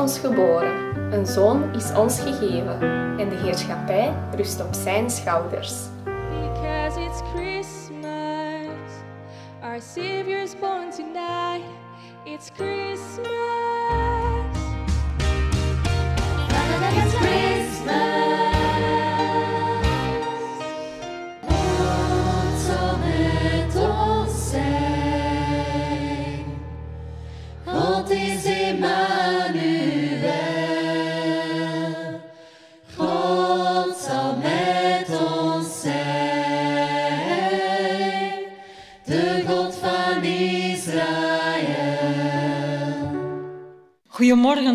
[0.00, 2.80] ons geboren, een zoon is ons gegeven
[3.18, 5.89] en de heerschappij rust op zijn schouders.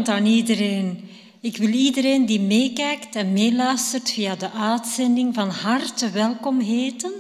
[0.08, 1.10] Aan iedereen.
[1.40, 7.12] Ik wil iedereen die meekijkt en meeluistert via de uitzending van harte welkom heten.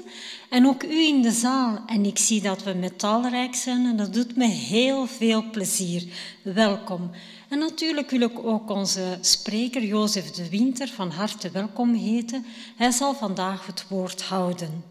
[0.49, 1.83] En ook u in de zaal.
[1.87, 6.03] En ik zie dat we met talrijk zijn en dat doet me heel veel plezier.
[6.41, 7.11] Welkom.
[7.49, 12.45] En natuurlijk wil ik ook onze spreker Jozef de Winter van harte welkom heten.
[12.75, 14.83] Hij zal vandaag het woord houden.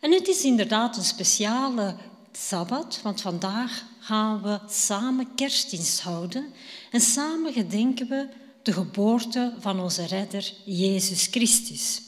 [0.00, 1.94] En het is inderdaad een speciale
[2.32, 6.52] Sabbat, want vandaag gaan we samen kerstdienst houden
[6.90, 8.28] en samen gedenken we
[8.62, 12.02] de geboorte van onze redder Jezus Christus.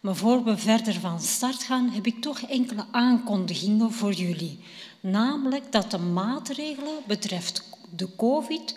[0.00, 4.58] Maar voor we verder van start gaan, heb ik toch enkele aankondigingen voor jullie.
[5.00, 7.62] Namelijk dat de maatregelen betreft
[7.96, 8.76] de COVID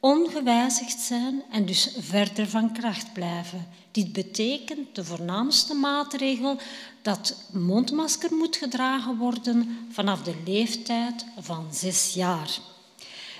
[0.00, 3.66] ongewijzigd zijn en dus verder van kracht blijven.
[3.90, 6.58] Dit betekent de voornaamste maatregel
[7.02, 12.58] dat mondmasker moet gedragen worden vanaf de leeftijd van zes jaar.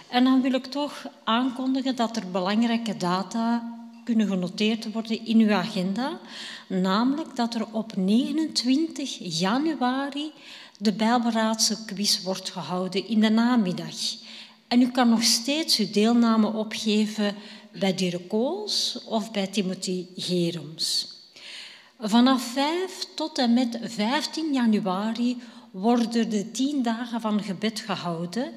[0.08, 3.74] En dan wil ik toch aankondigen dat er belangrijke data
[4.04, 6.18] kunnen genoteerd worden in uw agenda.
[6.66, 10.32] Namelijk dat er op 29 januari
[10.78, 13.94] de Bijbelraadse quiz wordt gehouden in de namiddag.
[14.68, 17.34] En u kan nog steeds uw deelname opgeven
[17.72, 21.14] bij Dirk Koos of bij Timothy Gerums.
[22.00, 25.36] Vanaf 5 tot en met 15 januari
[25.70, 28.52] worden de tien dagen van gebed gehouden.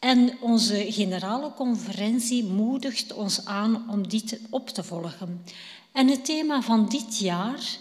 [0.00, 5.44] En onze generale conferentie moedigt ons aan om dit op te volgen.
[5.92, 7.76] En het thema van dit jaar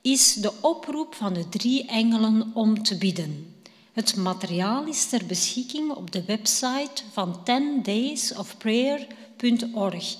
[0.00, 3.54] is de oproep van de drie engelen om te bidden.
[3.92, 10.16] Het materiaal is ter beschikking op de website van 10daysofprayer.org.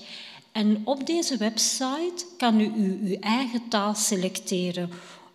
[0.51, 4.89] En op deze website kan u uw eigen taal selecteren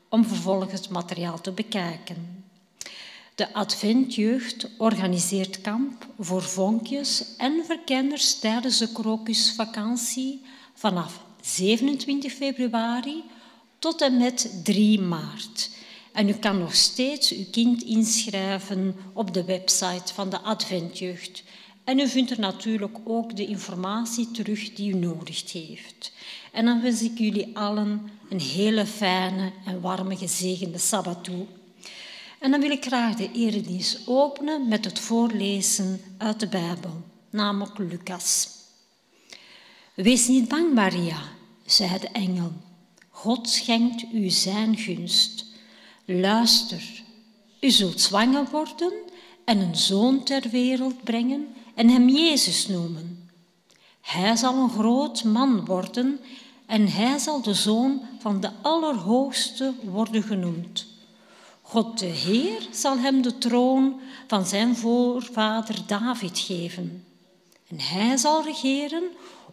[0.09, 2.38] om vervolgens het materiaal te bekijken.
[3.39, 10.43] De Adventjeugd organiseert kamp voor vonkjes en verkenners tijdens de krokusvakantie
[10.75, 13.23] vanaf 27 februari
[13.79, 15.71] tot en met 3 maart.
[16.13, 21.43] En u kan nog steeds uw kind inschrijven op de website van de Adventjeugd.
[21.85, 26.13] En u vindt er natuurlijk ook de informatie terug die u nodig heeft.
[26.53, 31.47] En dan wens ik jullie allen een hele fijne en warme gezegende Sabbat toe.
[32.39, 37.79] En dan wil ik graag de eredienst openen met het voorlezen uit de Bijbel, namelijk
[37.79, 38.49] Lucas.
[39.95, 41.23] Wees niet bang, Maria,
[41.67, 42.53] zei de engel.
[43.11, 45.45] God schenkt u zijn gunst.
[46.05, 47.03] Luister,
[47.61, 48.93] u zult zwanger worden
[49.45, 53.31] en een zoon ter wereld brengen en hem Jezus noemen.
[54.01, 56.21] Hij zal een groot man worden
[56.67, 60.88] en hij zal de zoon van de Allerhoogste worden genoemd.
[61.69, 67.05] God de Heer zal hem de troon van zijn voorvader David geven.
[67.69, 69.03] En hij zal regeren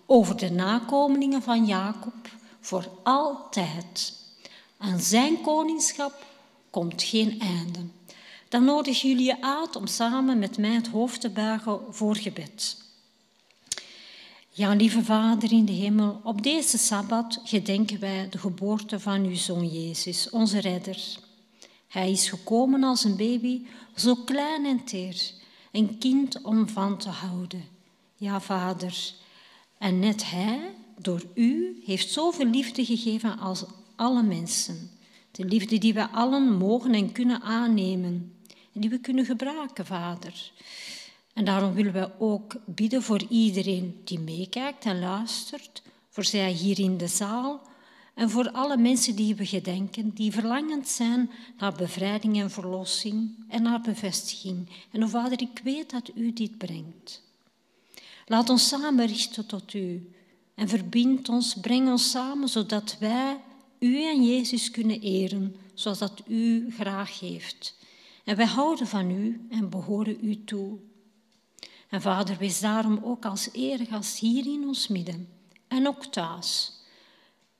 [0.06, 2.14] over de nakomelingen van Jacob
[2.60, 4.14] voor altijd.
[4.78, 6.26] Aan zijn koningschap
[6.70, 7.80] komt geen einde.
[8.50, 12.78] Dan nodig jullie je uit om samen met mij het hoofd te buigen voor gebed.
[14.50, 19.36] Ja, lieve Vader in de hemel, op deze Sabbat gedenken wij de geboorte van uw
[19.36, 21.24] Zoon Jezus, onze Redder.
[21.88, 23.62] Hij is gekomen als een baby,
[23.96, 25.32] zo klein en teer,
[25.72, 27.64] een kind om van te houden.
[28.16, 29.14] Ja, Vader,
[29.78, 33.66] en net Hij, door U, heeft zoveel liefde gegeven als
[33.96, 34.90] alle mensen.
[35.32, 38.34] De liefde die wij allen mogen en kunnen aannemen
[38.74, 40.52] en die we kunnen gebruiken, Vader.
[41.34, 46.80] En daarom willen wij ook bidden voor iedereen die meekijkt en luistert, voor zij hier
[46.80, 47.62] in de zaal
[48.16, 53.62] en voor alle mensen die we gedenken, die verlangend zijn naar bevrijding en verlossing en
[53.62, 54.70] naar bevestiging.
[54.92, 57.24] En o Vader, ik weet dat U dit brengt.
[58.26, 60.12] Laat ons samen richten tot U
[60.54, 63.38] en verbind ons, breng ons samen, zodat wij
[63.80, 67.78] U en Jezus kunnen eren, zoals dat U graag heeft.
[68.24, 70.78] En wij houden van U en behoren U toe.
[71.90, 75.28] En vader, wees daarom ook als eregast hier in ons midden
[75.68, 76.75] en ook thuis.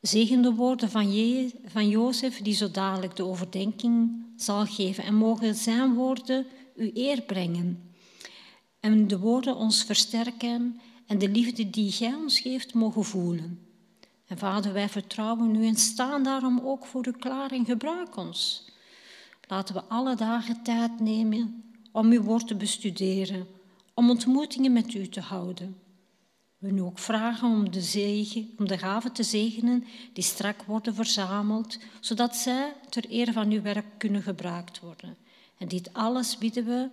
[0.08, 5.04] Zegen de woorden van, Je van Jozef, die zo dadelijk de overdenking zal geven.
[5.04, 7.94] En mogen zijn woorden u eer brengen.
[8.80, 13.60] En de woorden ons versterken en de liefde die Gij ons geeft mogen voelen.
[14.28, 18.66] En vader, wij vertrouwen u en staan daarom ook voor u klaar en gebruik ons.
[19.48, 23.48] Laten we alle dagen tijd nemen om uw woord te bestuderen,
[23.94, 25.85] om ontmoetingen met u te houden.
[26.58, 30.96] We nu ook vragen om de, zegen, om de gaven te zegenen die strak worden
[30.96, 35.18] verzameld, zodat zij ter eer van uw werk kunnen gebruikt worden.
[35.58, 36.90] En dit alles bidden we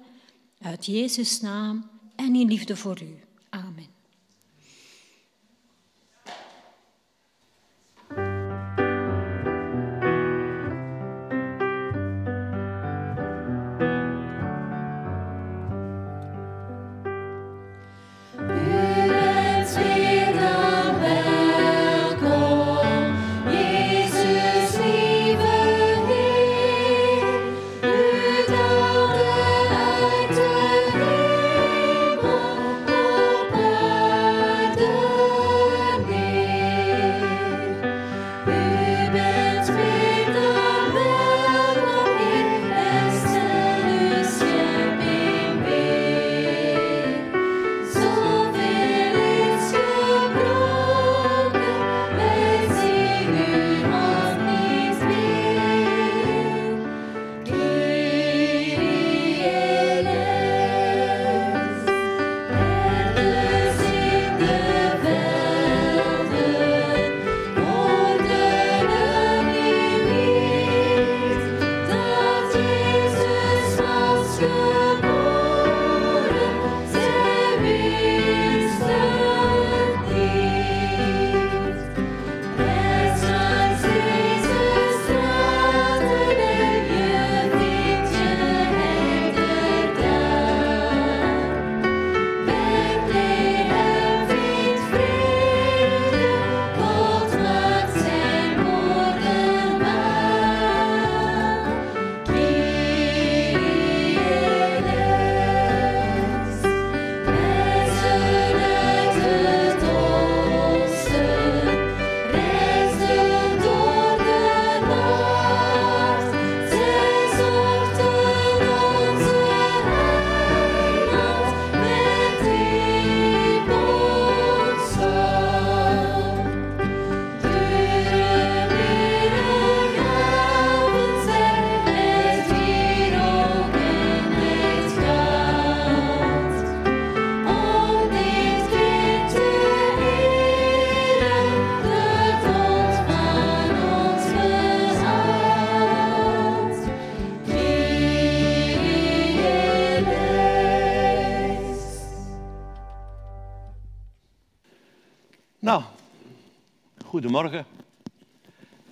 [0.61, 3.20] uit Jezus' naam en in liefde voor u.
[3.49, 3.92] Amen.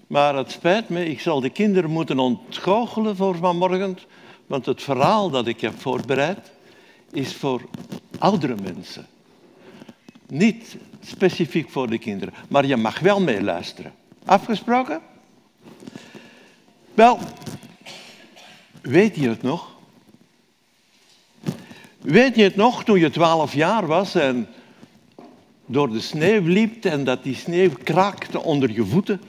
[0.07, 3.99] Maar het spijt me, ik zal de kinderen moeten ontgoochelen voor vanmorgen,
[4.47, 6.51] want het verhaal dat ik heb voorbereid
[7.13, 7.63] is voor
[8.19, 9.07] oudere mensen.
[10.27, 13.93] Niet specifiek voor de kinderen, maar je mag wel meeluisteren.
[14.25, 15.01] Afgesproken?
[16.95, 17.19] Wel,
[18.83, 19.77] weet je het nog?
[21.99, 24.49] Weet je het nog toen je twaalf jaar was en
[25.71, 29.21] door de sneeuw liep en dat die sneeuw kraakte onder je voeten,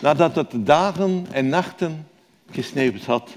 [0.00, 2.08] nadat het dagen en nachten
[2.50, 3.36] gesneeuwd had.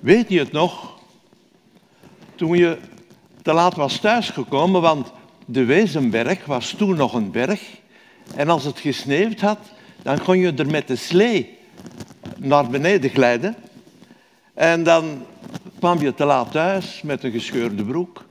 [0.00, 0.98] Weet je het nog?
[2.34, 2.78] Toen je
[3.42, 5.12] te laat was thuisgekomen, want
[5.46, 7.62] de Wezenberg was toen nog een berg.
[8.34, 9.58] En als het gesneeuwd had,
[10.02, 11.58] dan kon je er met de slee
[12.36, 13.56] naar beneden glijden.
[14.54, 15.24] En dan
[15.78, 18.24] kwam je te laat thuis met een gescheurde broek.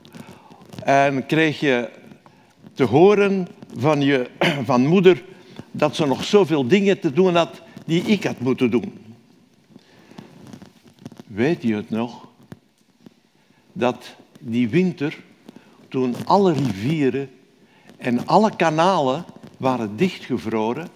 [0.86, 1.88] En kreeg je
[2.74, 4.30] te horen van je
[4.64, 5.24] van moeder
[5.70, 8.92] dat ze nog zoveel dingen te doen had die ik had moeten doen.
[11.26, 12.26] Weet je het nog?
[13.72, 15.18] Dat die winter,
[15.88, 17.30] toen alle rivieren
[17.96, 19.24] en alle kanalen
[19.56, 20.88] waren dichtgevroren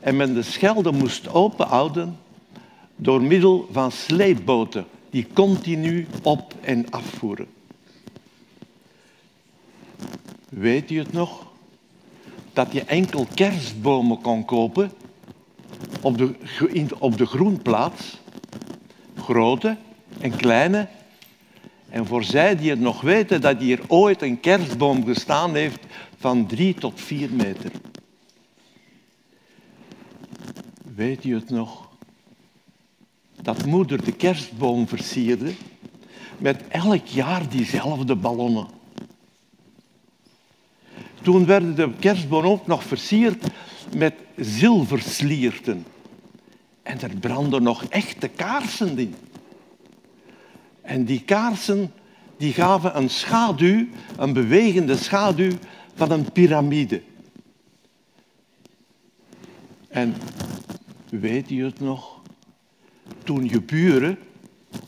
[0.00, 2.18] en men de Schelde moest openhouden
[2.96, 7.58] door middel van sleepboten die continu op en afvoeren.
[10.50, 11.46] Weet je het nog?
[12.52, 14.92] Dat je enkel kerstbomen kon kopen
[16.00, 16.34] op de,
[16.98, 18.18] op de groenplaats.
[19.16, 19.76] Grote
[20.20, 20.88] en kleine.
[21.88, 25.86] En voor zij die het nog weten dat hier ooit een kerstboom gestaan heeft
[26.18, 27.70] van drie tot vier meter.
[30.94, 31.88] Weet u het nog?
[33.42, 35.52] Dat moeder de kerstboom versierde
[36.38, 38.79] met elk jaar diezelfde ballonnen.
[41.22, 43.46] Toen werden de kerstboom ook nog versierd
[43.96, 45.86] met zilverslierten.
[46.82, 49.14] En er brandden nog echte kaarsen in.
[50.82, 51.92] En die kaarsen
[52.36, 53.86] die gaven een schaduw,
[54.16, 55.52] een bewegende schaduw
[55.94, 57.02] van een piramide.
[59.88, 60.14] En
[61.10, 62.20] weet u het nog?
[63.24, 64.18] Toen je buren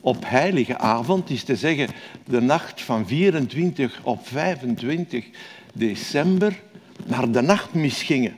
[0.01, 1.89] op heilige avond, is te zeggen
[2.25, 5.27] de nacht van 24 op 25
[5.73, 6.61] december,
[7.07, 8.37] naar de nachtmis gingen.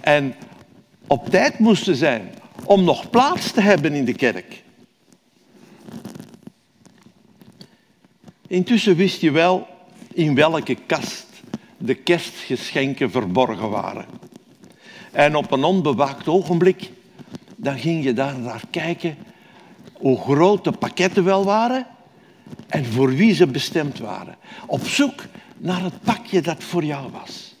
[0.00, 0.34] En
[1.06, 2.32] op tijd moesten zijn
[2.64, 4.62] om nog plaats te hebben in de kerk.
[8.46, 9.66] Intussen wist je wel
[10.12, 11.26] in welke kast
[11.78, 14.04] de kerstgeschenken verborgen waren.
[15.12, 16.90] En op een onbewaakt ogenblik,
[17.56, 19.16] dan ging je daar naar kijken
[19.92, 21.86] hoe groot de pakketten wel waren
[22.68, 24.36] en voor wie ze bestemd waren.
[24.66, 25.24] Op zoek
[25.64, 27.54] naar het pakje dat voor jou was.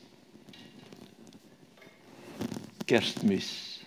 [2.84, 3.80] Kerstmis.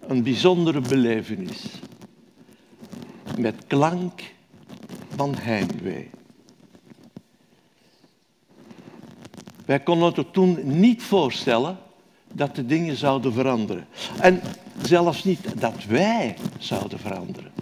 [0.00, 1.64] Een bijzondere belevenis.
[3.38, 4.22] Met klank
[5.16, 6.10] van heimwee.
[9.64, 11.78] Wij konden het toen niet voorstellen
[12.32, 13.86] dat de dingen zouden veranderen.
[14.20, 14.40] En
[14.82, 17.52] zelfs niet dat wij zouden veranderen.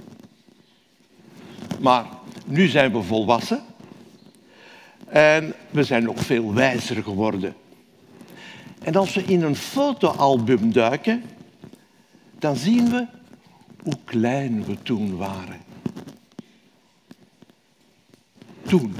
[1.81, 2.07] Maar
[2.47, 3.77] nu zijn we volwassen
[5.11, 7.55] en we zijn ook veel wijzer geworden.
[8.83, 11.23] En als we in een fotoalbum duiken,
[12.39, 13.07] dan zien we
[13.83, 15.61] hoe klein we toen waren.
[18.67, 18.95] Toen.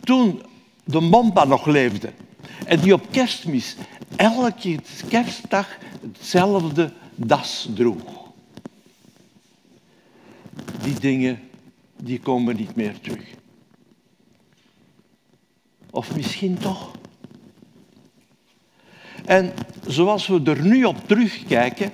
[0.00, 0.42] Toen
[0.84, 2.12] de Momba nog leefde
[2.66, 3.76] en die op kerstmis
[4.16, 8.30] elke kerstdag hetzelfde das droeg.
[10.82, 11.40] Die dingen
[11.96, 13.40] die komen niet meer terug.
[15.94, 16.90] Of misschien toch.
[19.24, 19.52] En
[19.86, 21.92] zoals we er nu op terugkijken,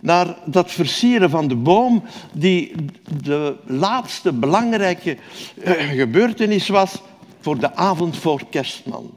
[0.00, 2.74] naar dat versieren van de boom, die
[3.22, 5.16] de laatste belangrijke
[5.62, 7.02] eh, gebeurtenis was
[7.40, 9.10] voor de avond voor kerstman.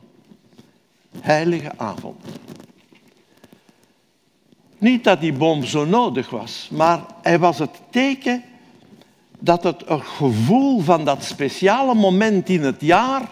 [1.19, 2.25] Heilige avond.
[4.77, 8.43] Niet dat die boom zo nodig was, maar hij was het teken
[9.39, 13.31] dat het gevoel van dat speciale moment in het jaar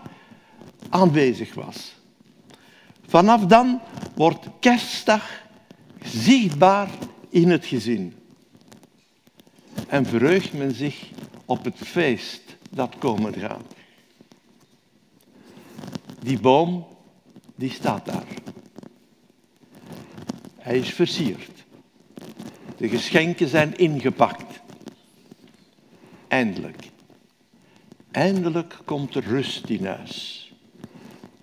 [0.89, 1.96] aanwezig was.
[3.08, 3.82] Vanaf dan
[4.15, 5.41] wordt kerstdag
[6.03, 6.89] zichtbaar
[7.29, 8.13] in het gezin.
[9.88, 11.10] En verheugt men zich
[11.46, 13.74] op het feest dat komen gaat.
[16.20, 16.88] Die boom,
[17.56, 18.27] die staat daar.
[20.58, 21.65] Hij is versierd.
[22.77, 24.60] De geschenken zijn ingepakt.
[26.27, 26.89] Eindelijk.
[28.12, 30.46] Eindelijk komt er rust in huis.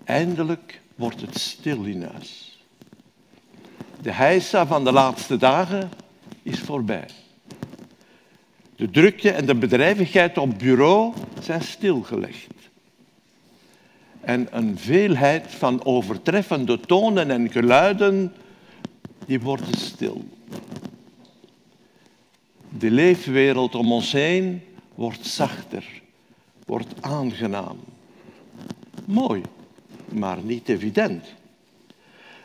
[0.05, 2.59] Eindelijk wordt het stil in huis.
[4.03, 5.91] De heisa van de laatste dagen
[6.43, 7.09] is voorbij.
[8.77, 12.53] De drukte en de bedrijvigheid op bureau zijn stilgelegd.
[14.21, 18.35] En een veelheid van overtreffende tonen en geluiden,
[19.27, 20.25] die worden stil.
[22.69, 24.63] De leefwereld om ons heen
[24.95, 25.85] wordt zachter,
[26.65, 27.79] wordt aangenaam.
[29.05, 29.43] Mooi
[30.15, 31.25] maar niet evident.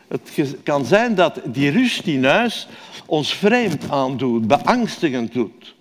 [0.08, 2.68] Het kan zijn dat die rust in huis
[3.06, 5.74] ons vreemd aandoet, beangstigend doet.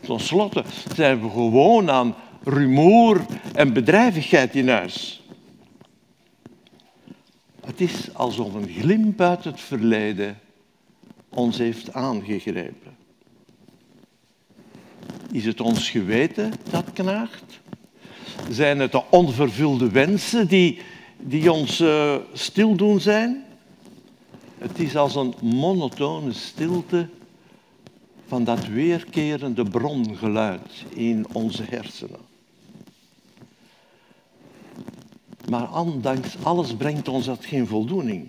[0.00, 0.64] Ten slotte
[0.94, 5.22] zijn we gewoon aan rumoer en bedrijvigheid in huis.
[7.64, 10.38] Het is alsof een glimp uit het verleden
[11.28, 12.96] ons heeft aangegrepen.
[15.32, 17.60] Is het ons geweten dat knaagt?
[18.50, 20.78] Zijn het de onvervulde wensen die,
[21.18, 23.44] die ons uh, stil doen zijn?
[24.58, 27.08] Het is als een monotone stilte
[28.26, 32.20] van dat weerkerende brongeluid in onze hersenen.
[35.48, 38.28] Maar ondanks alles brengt ons dat geen voldoening.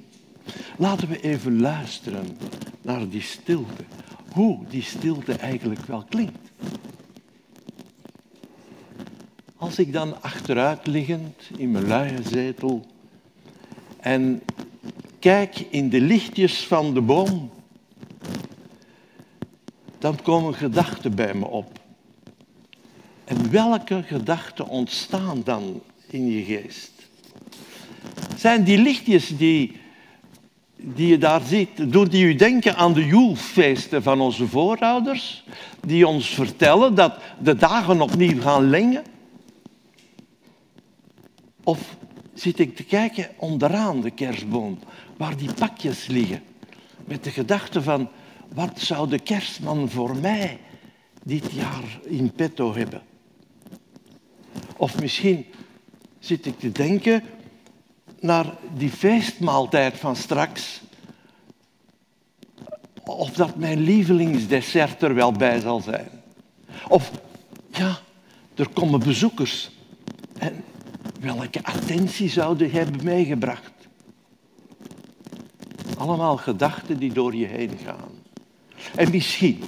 [0.78, 2.38] Laten we even luisteren
[2.82, 3.84] naar die stilte.
[4.32, 6.52] Hoe die stilte eigenlijk wel klinkt.
[9.66, 12.86] Als ik dan achteruit liggend in mijn luie zetel
[14.00, 14.42] en
[15.20, 17.52] kijk in de lichtjes van de boom,
[20.00, 21.80] dan komen gedachten bij me op.
[23.24, 26.92] En welke gedachten ontstaan dan in je geest?
[28.38, 29.78] Zijn die lichtjes die,
[30.76, 35.44] die je daar ziet, doen die u denken aan de joelfeesten van onze voorouders,
[35.86, 39.14] die ons vertellen dat de dagen opnieuw gaan lengen?
[41.66, 41.98] Of
[42.34, 44.80] zit ik te kijken onderaan de kerstboom,
[45.18, 46.44] waar die pakjes liggen,
[47.06, 48.10] met de gedachte van,
[48.54, 50.60] wat zou de kerstman voor mij
[51.24, 53.02] dit jaar in petto hebben?
[54.78, 55.46] Of misschien
[56.20, 57.24] zit ik te denken
[58.20, 60.82] naar die feestmaaltijd van straks.
[63.04, 66.10] Of dat mijn lievelingsdessert er wel bij zal zijn.
[66.88, 67.12] Of
[67.72, 68.00] ja,
[68.56, 69.72] er komen bezoekers.
[70.38, 70.64] En
[71.20, 73.72] welke attentie zouden die hebben meegebracht?
[75.98, 78.12] Allemaal gedachten die door je heen gaan.
[78.96, 79.64] En misschien,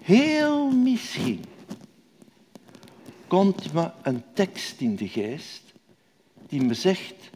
[0.00, 1.44] heel misschien,
[3.26, 5.62] komt me een tekst in de geest
[6.48, 7.30] die me zegt,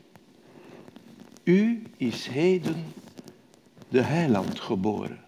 [1.44, 2.84] u is heden
[3.88, 5.20] de heiland geboren,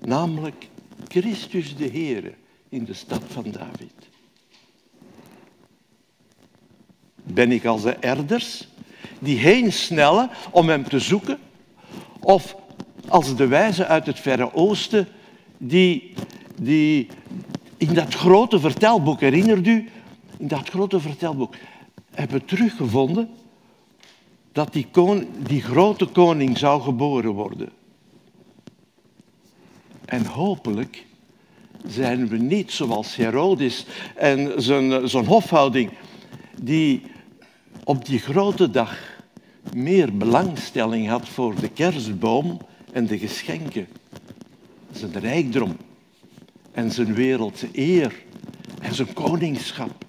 [0.00, 0.68] namelijk
[1.08, 2.34] Christus de Heere
[2.68, 3.97] in de stad van David.
[7.32, 8.68] Ben ik als de erders
[9.18, 11.38] die heen snellen om hem te zoeken?
[12.20, 12.56] Of
[13.08, 15.08] als de wijzen uit het Verre Oosten
[15.58, 16.12] die,
[16.60, 17.08] die
[17.76, 19.88] in dat grote vertelboek, herinnert u,
[20.38, 21.54] in dat grote vertelboek,
[22.14, 23.28] hebben teruggevonden
[24.52, 24.86] dat die,
[25.38, 27.68] die grote koning zou geboren worden.
[30.04, 31.06] En hopelijk
[31.86, 35.90] zijn we niet zoals Herodes en zijn, zijn hofhouding,
[36.62, 37.02] die
[37.88, 38.98] op die grote dag
[39.72, 42.60] meer belangstelling had voor de kerstboom
[42.92, 43.88] en de geschenken,
[44.92, 45.76] zijn rijkdom
[46.72, 48.24] en zijn wereldse eer
[48.80, 50.04] en zijn koningschap.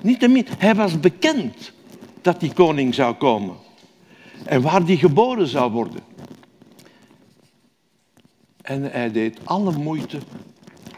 [0.00, 1.72] Niettemin, hij was bekend
[2.22, 3.56] dat die koning zou komen
[4.44, 6.02] en waar die geboren zou worden.
[8.62, 10.18] En hij deed alle moeite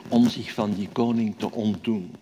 [0.08, 2.14] om zich van die koning te ontdoen.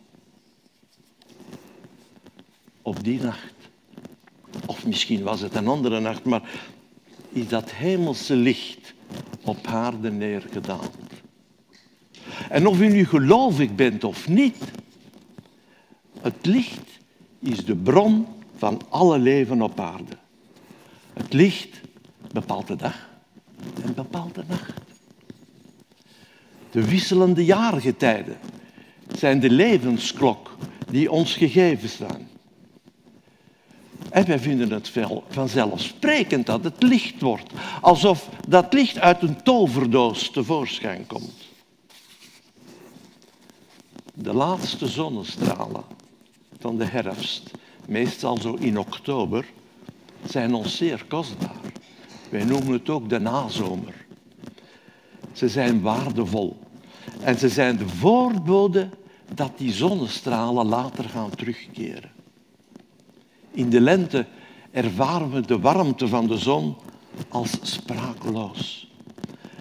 [2.85, 3.55] Op die nacht,
[4.67, 6.43] of misschien was het een andere nacht, maar
[7.29, 8.95] is dat hemelse licht
[9.45, 10.91] op aarde neergedaald.
[12.49, 14.57] En of u nu gelovig bent of niet,
[16.21, 16.99] het licht
[17.39, 20.17] is de bron van alle leven op aarde.
[21.13, 21.81] Het licht
[22.33, 23.09] bepaalt de dag
[23.85, 24.73] en bepaalt de nacht.
[26.71, 28.39] De wisselende jaargetijden
[29.17, 30.57] zijn de levensklok
[30.91, 32.29] die ons gegeven staan.
[34.15, 34.93] En wij vinden het
[35.29, 41.49] vanzelfsprekend dat het licht wordt, alsof dat licht uit een toverdoos tevoorschijn komt.
[44.15, 45.85] De laatste zonnestralen
[46.59, 47.51] van de herfst,
[47.87, 49.47] meestal zo in oktober,
[50.27, 51.73] zijn ons zeer kostbaar.
[52.29, 54.07] Wij noemen het ook de nazomer.
[55.33, 56.57] Ze zijn waardevol
[57.21, 58.89] en ze zijn de voorbode
[59.35, 62.14] dat die zonnestralen later gaan terugkeren.
[63.55, 64.27] In de lente
[64.71, 66.77] ervaren we de warmte van de zon
[67.29, 68.93] als sprakeloos.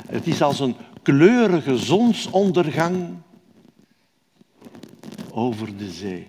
[0.08, 3.16] Het is als een kleurige zonsondergang
[5.32, 6.28] over de zee.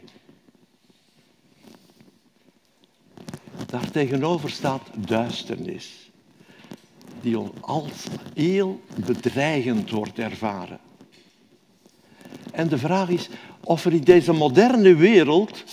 [3.67, 6.11] Daartegenover staat duisternis,
[7.21, 7.93] die als
[8.35, 10.79] heel bedreigend wordt ervaren.
[12.53, 13.29] En de vraag is
[13.61, 15.65] of er in deze moderne wereld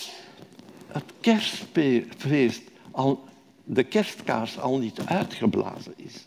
[0.91, 3.23] het kerstfeest, al,
[3.63, 6.25] de kerstkaars al niet uitgeblazen is.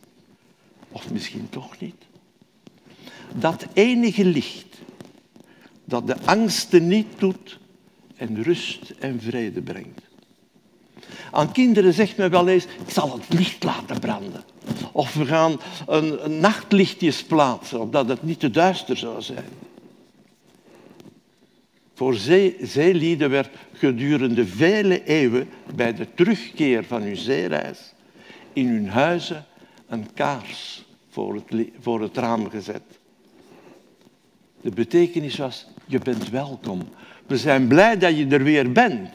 [0.89, 2.05] Of misschien toch niet.
[3.33, 4.79] Dat enige licht
[5.85, 7.59] dat de angsten niet doet
[8.17, 10.01] en rust en vrede brengt.
[11.31, 14.45] Aan kinderen zegt men wel eens, ik zal het licht laten branden.
[14.93, 19.49] Of we gaan een, nachtlichtjes plaatsen, opdat het niet te duister zou zijn.
[21.95, 27.95] Voor zee, zeelieden werd gedurende vele eeuwen bij de terugkeer van hun zeereis
[28.53, 29.45] in hun huizen
[29.87, 32.83] een kaars voor het, voor het raam gezet.
[34.61, 36.83] De betekenis was, je bent welkom.
[37.27, 39.11] We zijn blij dat je er weer bent.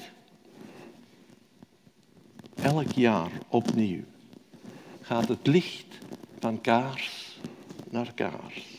[2.61, 4.03] Elk jaar opnieuw
[5.01, 5.97] gaat het licht
[6.39, 7.37] van kaars
[7.89, 8.78] naar kaars.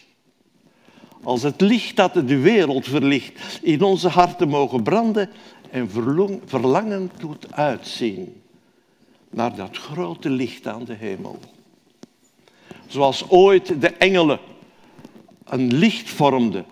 [1.23, 5.31] Als het licht dat de wereld verlicht in onze harten mogen branden
[5.71, 5.91] en
[6.47, 8.43] verlangen doet uitzien
[9.31, 11.39] naar dat grote licht aan de hemel.
[12.87, 14.39] Zoals ooit de engelen
[15.45, 16.65] een licht vormden.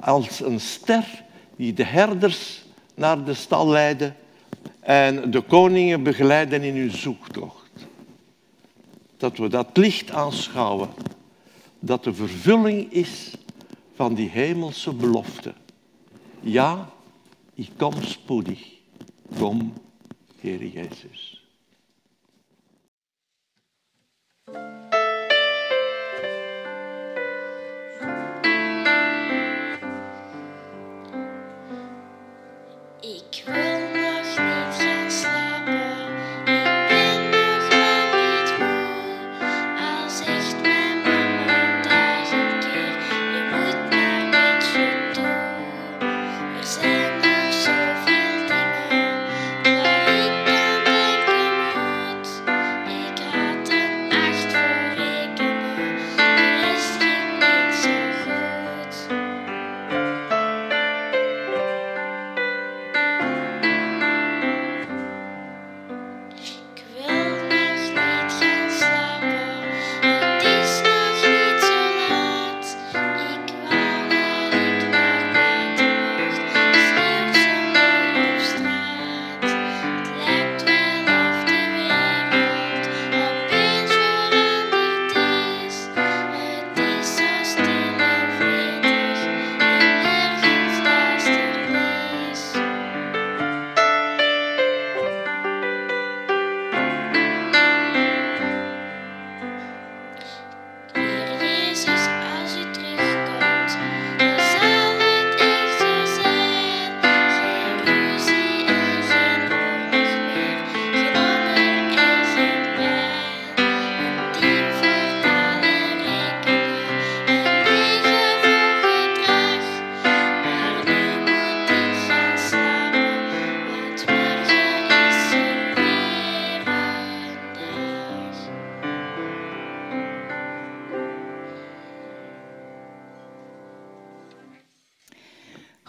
[0.00, 1.24] Als een ster
[1.56, 2.64] die de herders
[2.94, 4.12] naar de stal leidde
[4.80, 7.70] en de koningen begeleiden in hun zoektocht.
[9.16, 10.88] Dat we dat licht aanschouwen.
[11.84, 13.34] Dat de vervulling is
[13.94, 15.54] van die hemelse belofte.
[16.40, 16.90] Ja,
[17.54, 18.72] ik kom spoedig.
[19.38, 19.72] Kom,
[20.40, 21.44] Heer Jezus.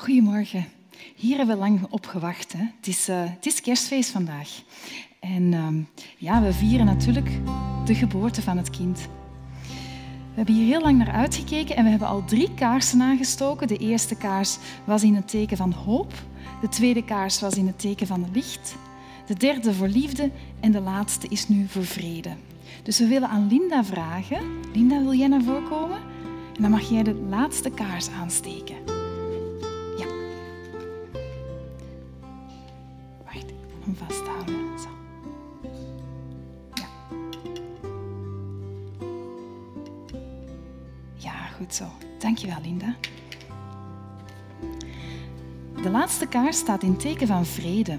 [0.06, 0.65] Goedemorgen.
[1.15, 2.54] Hier hebben we lang op gewacht.
[2.54, 2.63] Hè.
[2.78, 4.50] Het, is, eh, het is kerstfeest vandaag.
[5.20, 5.82] En ehm,
[6.18, 7.30] ja, we vieren natuurlijk
[7.86, 9.00] de geboorte van het kind.
[9.62, 13.68] We hebben hier heel lang naar uitgekeken en we hebben al drie kaarsen aangestoken.
[13.68, 16.13] De eerste kaars was in het teken van hoop.
[16.62, 18.76] De tweede kaars was in het teken van licht.
[19.28, 22.32] De derde voor liefde en de laatste is nu voor vrede.
[22.84, 24.44] Dus we willen aan Linda vragen.
[24.74, 25.98] Linda, wil jij naar voren komen?
[26.56, 28.94] En dan mag jij de laatste kaars aansteken.
[42.36, 42.95] Dankjewel, Linda.
[45.82, 47.98] De laatste kaars staat in teken van vrede.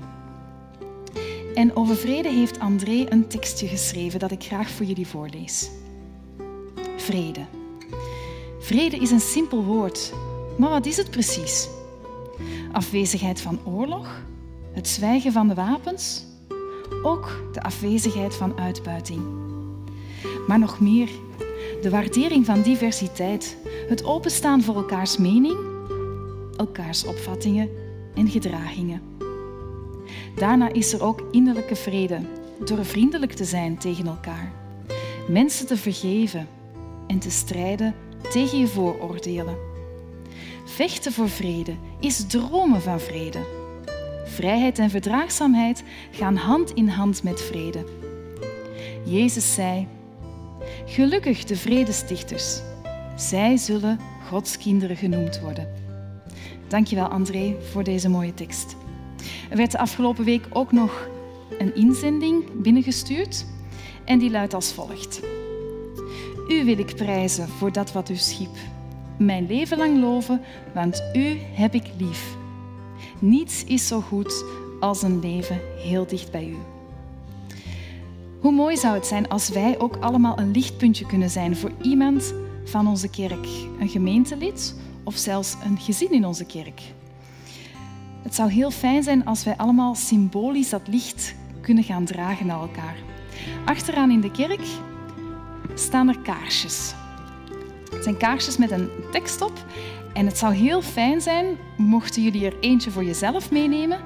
[1.55, 5.71] En over vrede heeft André een tekstje geschreven dat ik graag voor jullie voorlees.
[6.97, 7.47] Vrede.
[8.61, 10.13] Vrede is een simpel woord,
[10.59, 11.69] maar wat is het precies?
[12.73, 14.23] Afwezigheid van oorlog,
[14.73, 16.25] het zwijgen van de wapens,
[17.03, 19.23] ook de afwezigheid van uitbuiting.
[20.47, 21.09] Maar nog meer,
[21.83, 23.57] de waardering van diversiteit,
[23.89, 25.57] het openstaan voor elkaars mening,
[26.57, 27.71] elkaars opvattingen
[28.15, 29.03] en gedragingen.
[30.35, 32.21] Daarna is er ook innerlijke vrede,
[32.65, 34.53] door vriendelijk te zijn tegen elkaar,
[35.29, 36.49] mensen te vergeven
[37.07, 37.95] en te strijden
[38.31, 39.57] tegen je vooroordelen.
[40.65, 43.39] Vechten voor vrede is dromen van vrede.
[44.25, 47.85] Vrijheid en verdraagzaamheid gaan hand in hand met vrede.
[49.05, 49.87] Jezus zei:
[50.85, 52.61] Gelukkig de vredestichters,
[53.17, 55.69] zij zullen Gods kinderen genoemd worden.
[56.69, 58.77] Dankjewel André voor deze mooie tekst.
[59.51, 61.09] Er werd de afgelopen week ook nog
[61.59, 63.47] een inzending binnengestuurd
[64.05, 65.21] en die luidt als volgt.
[66.49, 68.57] U wil ik prijzen voor dat wat u schiep.
[69.19, 70.41] Mijn leven lang loven,
[70.75, 72.37] want u heb ik lief.
[73.19, 74.45] Niets is zo goed
[74.81, 76.76] als een leven heel dicht bij u.
[78.41, 82.35] Hoe mooi zou het zijn als wij ook allemaal een lichtpuntje kunnen zijn voor iemand
[82.65, 83.47] van onze kerk,
[83.79, 86.81] een gemeentelid of zelfs een gezin in onze kerk.
[88.23, 92.61] Het zou heel fijn zijn als wij allemaal symbolisch dat licht kunnen gaan dragen naar
[92.61, 92.97] elkaar.
[93.65, 94.67] Achteraan in de kerk
[95.75, 96.95] staan er kaarsjes.
[97.91, 99.65] Het zijn kaarsjes met een tekst op.
[100.13, 101.47] En het zou heel fijn zijn
[101.77, 103.99] mochten jullie er eentje voor jezelf meenemen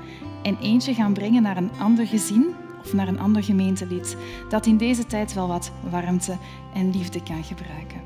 [0.43, 4.17] en eentje gaan brengen naar een ander gezin of naar een ander gemeentelid
[4.49, 6.37] dat in deze tijd wel wat warmte
[6.75, 8.01] en liefde kan gebruiken.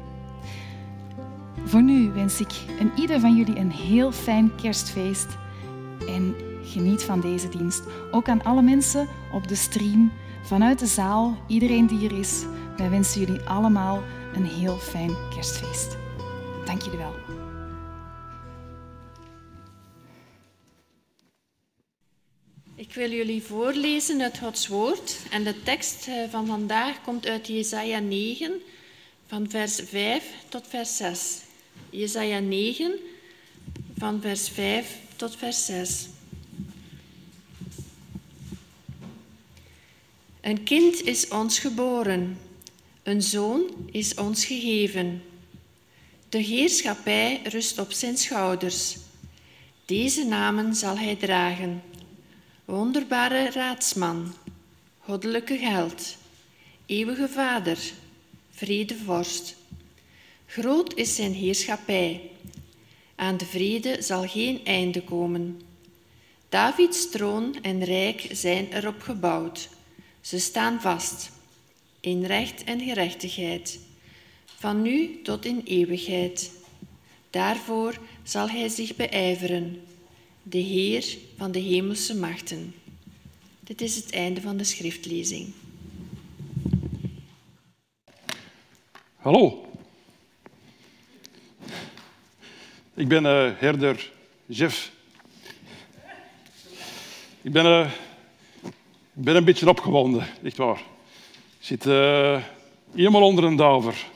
[1.64, 5.28] Voor nu wens ik een ieder van jullie een heel fijn kerstfeest
[6.08, 7.82] en geniet van deze dienst.
[8.10, 12.44] Ook aan alle mensen op de stream, vanuit de zaal, iedereen die er is.
[12.76, 14.02] Wij wensen jullie allemaal
[14.34, 15.96] een heel fijn kerstfeest.
[16.64, 17.43] Dank jullie wel.
[22.94, 27.46] Ik wil jullie voorlezen uit Gods woord en de tekst eh, van vandaag komt uit
[27.46, 28.60] Jesaja 9
[29.26, 31.40] van vers 5 tot vers 6.
[31.90, 32.92] Jesaja 9
[33.98, 36.06] van vers 5 tot vers 6.
[40.40, 42.38] Een kind is ons geboren,
[43.02, 45.22] een zoon is ons gegeven.
[46.28, 48.96] De heerschappij rust op zijn schouders.
[49.84, 51.82] Deze namen zal hij dragen.
[52.64, 54.34] Wonderbare raadsman,
[54.98, 56.16] goddelijke held,
[56.86, 57.78] eeuwige vader,
[58.50, 59.56] vredevorst.
[60.46, 62.30] Groot is zijn heerschappij.
[63.14, 65.60] Aan de vrede zal geen einde komen.
[66.48, 69.68] Davids troon en rijk zijn erop gebouwd.
[70.20, 71.30] Ze staan vast
[72.00, 73.78] in recht en gerechtigheid,
[74.44, 76.50] van nu tot in eeuwigheid.
[77.30, 79.82] Daarvoor zal hij zich beijveren,
[80.46, 82.74] de Heer van de hemelse machten.
[83.60, 85.52] Dit is het einde van de schriftlezing.
[89.16, 89.66] Hallo.
[92.94, 94.12] Ik ben eh, herder
[94.46, 94.92] Jeff.
[97.42, 97.90] Ik ben, eh,
[99.12, 100.82] ben een beetje opgewonden, echt waar.
[101.58, 102.42] Ik zit eh,
[102.94, 104.06] helemaal onder een dauver.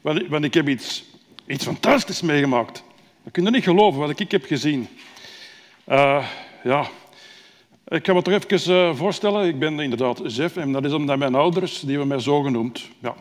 [0.00, 1.04] Want, want ik heb iets,
[1.46, 2.82] iets fantastisch meegemaakt.
[3.22, 4.88] Dat kun je niet geloven wat ik heb gezien.
[5.90, 6.26] Eh,
[6.62, 6.86] ja,
[7.88, 9.46] ik ga me toch even eh, voorstellen.
[9.46, 12.88] Ik ben inderdaad Jeff en dat is omdat mijn ouders, die hebben mij zo genoemd.
[12.98, 13.14] Ja.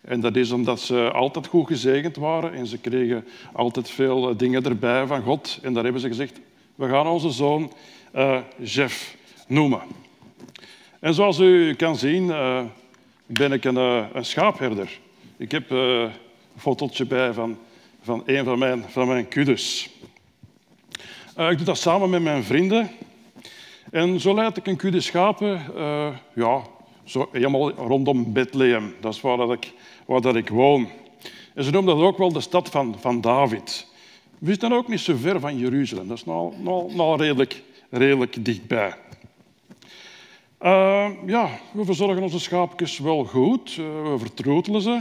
[0.00, 4.38] En dat is omdat ze altijd goed gezegend waren en ze kregen altijd veel eh,
[4.38, 5.58] dingen erbij van God.
[5.62, 6.40] En daar hebben ze gezegd,
[6.74, 7.72] we gaan onze zoon
[8.12, 9.80] eh, Jeff noemen.
[10.98, 12.26] En zoals u kan zien,
[13.26, 14.98] ben ik een, schaapherder.
[15.36, 16.10] Ik heb een
[16.56, 17.58] fotootje bij van,
[18.02, 19.90] van een van mijn, van mijn kuddes.
[21.36, 22.90] Eh, ik doe dat samen met mijn vrienden.
[23.90, 26.62] En zo leid ik een kudde schapen, eh, ja,
[27.04, 28.94] zo helemaal rondom Bethlehem.
[29.00, 29.72] Dat is waar, dat ik,
[30.06, 30.88] waar dat ik woon.
[31.54, 33.86] En ze noemen dat ook wel de stad van, van David.
[34.38, 36.08] We zitten ook niet zo ver van Jeruzalem.
[36.08, 38.94] Dat is nou, nou, nou redelijk, redelijk dichtbij.
[40.58, 43.74] Eh, ja, we verzorgen onze schaapjes wel goed.
[43.76, 45.00] We vertroetelen ze.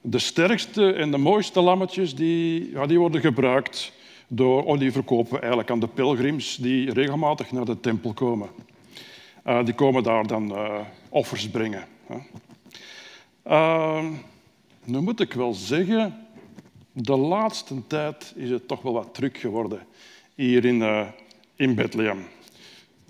[0.00, 3.94] De sterkste en de mooiste lammetjes die, ja, die worden gebruikt
[4.28, 8.48] door, die verkopen we eigenlijk aan de pelgrims die regelmatig naar de tempel komen.
[9.42, 11.84] Eh, die komen daar dan eh, offers brengen.
[13.42, 14.04] Eh,
[14.84, 16.26] nu moet ik wel zeggen,
[16.92, 19.86] de laatste tijd is het toch wel wat druk geworden
[20.34, 21.06] hier in,
[21.56, 22.26] in Bethlehem.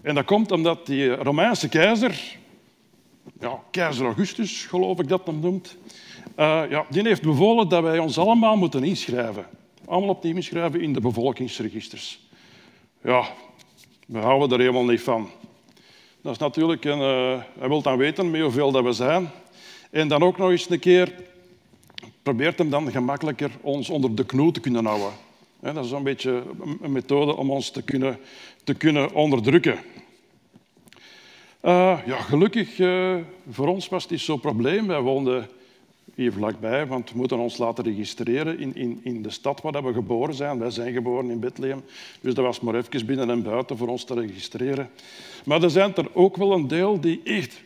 [0.03, 2.37] En dat komt omdat die Romeinse keizer,
[3.41, 5.77] ja, keizer Augustus geloof ik dat men noemt,
[6.37, 9.47] ja, die heeft bevolen dat wij ons allemaal moeten inschrijven.
[9.87, 12.21] Allemaal opnieuw inschrijven in de bevolkingsregisters.
[13.03, 13.29] Ja,
[14.07, 15.31] we houden er helemaal niet van.
[16.23, 17.01] Dat is natuurlijk een...
[17.01, 19.31] eh, hij wil dan weten met hoeveel dat we zijn.
[19.91, 21.13] En dan ook nog eens een keer
[22.23, 25.13] probeert hem dan gemakkelijker ons onder de knoe te kunnen houden.
[25.61, 26.43] Dat is een beetje
[26.83, 28.19] een methode om ons te kunnen,
[28.65, 29.79] te kunnen onderdrukken.
[31.61, 33.17] Eh, ja, gelukkig eh,
[33.51, 34.87] voor ons was niet zo'n probleem.
[34.87, 35.49] Wij woonden
[36.17, 39.93] hier vlakbij, want we moeten ons laten registreren in, in, in de stad waar we
[39.93, 40.59] geboren zijn.
[40.59, 41.83] Wij zijn geboren in Bethlehem,
[42.21, 44.91] dus dat was maar even binnen en buiten voor ons te registreren.
[45.45, 47.63] Maar er zijn er ook wel een deel die echt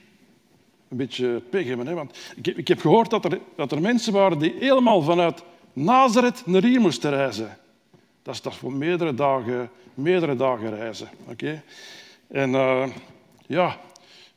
[0.89, 1.87] een beetje pech hebben.
[1.87, 1.95] Hè?
[1.95, 6.43] Want ik, ik heb gehoord dat er, dat er mensen waren die helemaal vanuit Nazareth
[6.47, 7.59] naar hier moesten reizen.
[8.23, 11.09] Dat is, is voor meerdere dagen, meerdere dagen reizen.
[11.29, 11.63] oké?
[12.29, 12.89] En eh,
[13.47, 13.79] ja,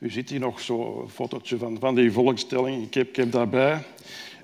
[0.04, 2.86] u ziet hier nog zo'n fotootje van, van die volkstelling.
[2.86, 3.84] Ik heb, ik heb daarbij.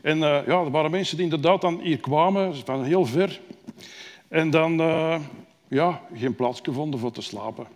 [0.01, 3.39] En eh, ja, er waren mensen die inderdaad dan hier kwamen, van heel ver.
[4.27, 5.19] En dan eh,
[5.67, 7.67] ja, geen plaats gevonden voor te slapen.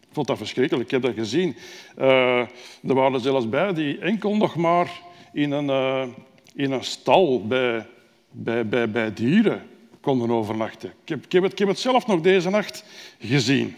[0.00, 0.84] Ik vond dat verschrikkelijk.
[0.84, 1.56] Ik heb dat gezien.
[1.96, 2.38] Eh,
[2.82, 5.00] er waren er zelfs bij die enkel nog maar
[5.32, 6.14] in een,
[6.54, 7.86] in een stal bij,
[8.30, 9.62] bij, bij, bij dieren
[10.00, 10.92] konden overnachten.
[11.02, 12.84] Ik heb, ik, heb het, ik heb het zelf nog deze nacht
[13.18, 13.76] gezien.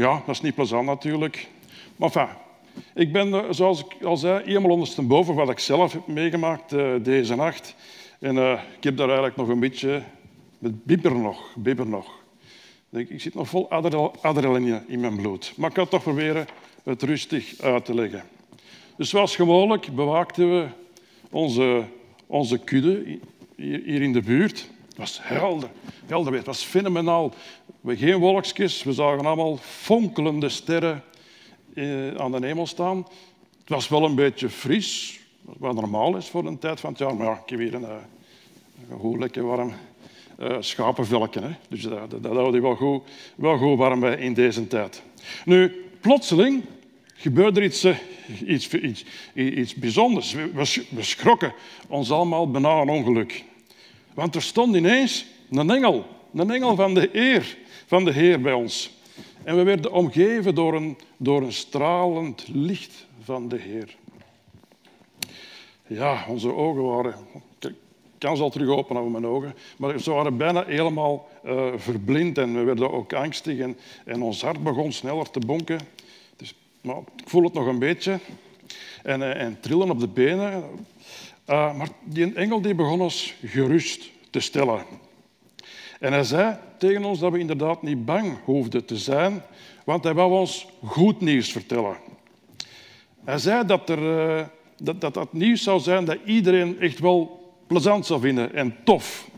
[0.00, 1.48] Ja, dat is niet plezant natuurlijk.
[1.96, 2.28] Maar enfin,
[2.94, 7.34] ik ben, zoals ik al zei, helemaal ondersteboven wat ik zelf heb meegemaakt eh, deze
[7.34, 7.74] nacht.
[8.20, 10.02] En eh, ik heb daar eigenlijk nog een beetje...
[10.58, 12.22] Met bibber nog, bibber nog.
[12.90, 15.52] ik, ik zit nog vol adrenal- adrenaline in mijn bloed.
[15.56, 16.46] Maar ik kan toch proberen
[16.84, 18.22] het rustig uit te leggen.
[18.96, 20.66] Dus zoals gewoonlijk bewaakten we
[21.30, 21.84] onze,
[22.26, 23.18] onze kudde
[23.56, 24.70] hier in de buurt.
[24.90, 25.70] Het was helder,
[26.06, 26.40] helder weer.
[26.40, 27.32] Het was fenomenaal.
[27.80, 31.04] We geen wolkjes, we zagen allemaal fonkelende sterren
[31.74, 32.96] eh, aan de hemel staan.
[33.60, 37.16] Het was wel een beetje fris, wat normaal is voor een tijd van het jaar.
[37.16, 37.96] Maar ja, ik heb hier een, eh,
[38.90, 39.72] een lekker warm
[40.38, 41.42] eh schapenvelken.
[41.42, 41.50] Hè.
[41.68, 43.02] Dus dat, dat, dat wel goed,
[43.36, 45.02] wel goed warm bij in deze tijd.
[45.44, 46.64] Nu, plotseling
[47.14, 47.86] gebeurde er iets,
[48.44, 50.32] iets, iets, iets bijzonders.
[50.32, 50.50] We,
[50.88, 51.52] we schrokken
[51.88, 53.44] ons allemaal bijna een ongeluk.
[54.20, 56.04] Want er stond ineens een engel,
[56.34, 57.56] een engel van de eer
[57.86, 58.90] van de Heer bij ons.
[59.44, 63.96] En we werden omgeven door een, door een stralend licht van de Heer.
[65.86, 67.14] Ja, onze ogen waren...
[67.60, 67.74] Ik
[68.18, 69.54] kan ze al terug openen op mijn ogen.
[69.78, 73.58] Maar ze waren bijna helemaal eh, verblind en we werden ook angstig.
[73.58, 75.80] En, en ons hart begon sneller te bonken.
[76.36, 78.18] Dus, maar ik voel het nog een beetje.
[79.02, 80.64] En, eh, en trillen op de benen.
[81.50, 84.84] Eh, maar die engel die begon ons gerust te stellen.
[86.00, 89.42] En hij zei tegen ons dat we inderdaad niet bang hoefden te zijn,
[89.84, 91.96] want hij wou ons goed nieuws vertellen.
[93.24, 97.52] Hij zei dat, er, eh, dat, dat dat nieuws zou zijn dat iedereen echt wel
[97.66, 99.28] plezant zou vinden en tof.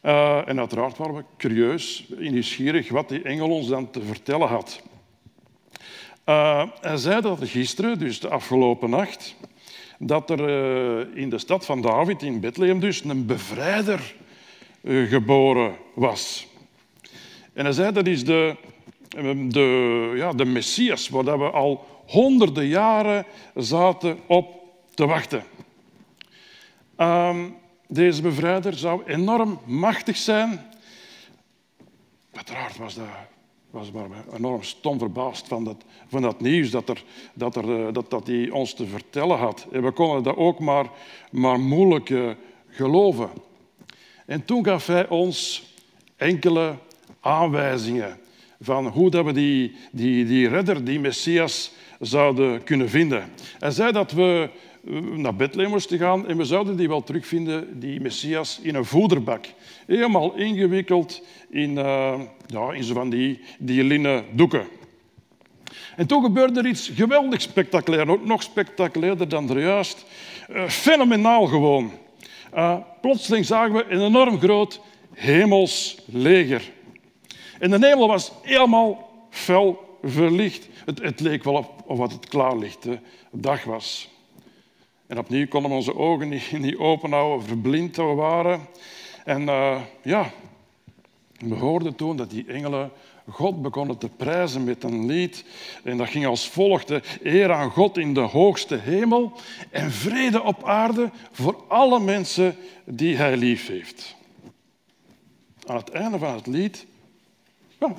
[0.00, 4.82] Eh, en uiteraard waren we curieus nieuwsgierig wat die engel ons dan te vertellen had.
[6.80, 9.36] Hij zei dat er gisteren, dus de afgelopen nacht,
[9.98, 14.14] dat er eh, in de stad van David, in Bethlehem dus, een bevrijder
[14.80, 16.46] eh, geboren was.
[17.52, 18.56] En hij zei dat is de,
[19.48, 24.62] de, ja, de Messias, waar we al honderden jaren zaten op
[24.94, 25.44] te wachten.
[26.96, 27.48] Ehm,
[27.88, 30.66] deze bevrijder zou enorm machtig zijn.
[32.32, 33.06] Uiteraard was, dat,
[33.70, 37.04] was maar enorm stom verbaasd van dat, van dat nieuws dat, er,
[37.34, 39.66] dat, er, eh, dat, dat hij ons te vertellen had.
[39.72, 40.86] En we konden dat ook maar,
[41.30, 42.30] maar moeilijk eh,
[42.68, 43.30] geloven.
[44.26, 45.66] En toen gaf hij ons
[46.16, 46.74] enkele
[47.20, 48.18] aanwijzingen
[48.60, 53.32] van hoe dat we die, die, die redder, die Messias, zouden kunnen vinden.
[53.58, 54.50] Hij zei dat we
[55.14, 59.46] naar Bethlehem moesten gaan en we zouden die wel terugvinden, die Messias, in een voederbak.
[59.86, 64.66] Helemaal ingewikkeld in, eh, ja, in zo van die, die linnen doeken.
[65.96, 70.04] En toen gebeurde er iets geweldig spectaculair, ook nog spectaculairder dan er juist.
[70.48, 71.92] Eh, fenomenaal gewoon.
[72.54, 74.80] Uh, plotseling zagen we een enorm groot
[75.12, 76.72] hemels leger.
[77.58, 80.68] En de hemel was helemaal fel verlicht.
[80.84, 84.08] Het, het leek wel op, of wat het klaarlichte dag was.
[85.08, 88.60] En opnieuw konden we onze ogen niet, niet open houden, verblind waren.
[89.24, 90.30] En uh, ja,
[91.38, 92.90] we hoorden toen dat die engelen
[93.28, 95.44] God begonnen te prijzen met een lied.
[95.84, 96.92] En dat ging als volgt.
[97.22, 99.32] Eer aan God in de hoogste hemel
[99.70, 104.16] en vrede op aarde voor alle mensen die hij lief heeft.
[105.66, 106.86] Aan het einde van het lied
[107.78, 107.94] ja,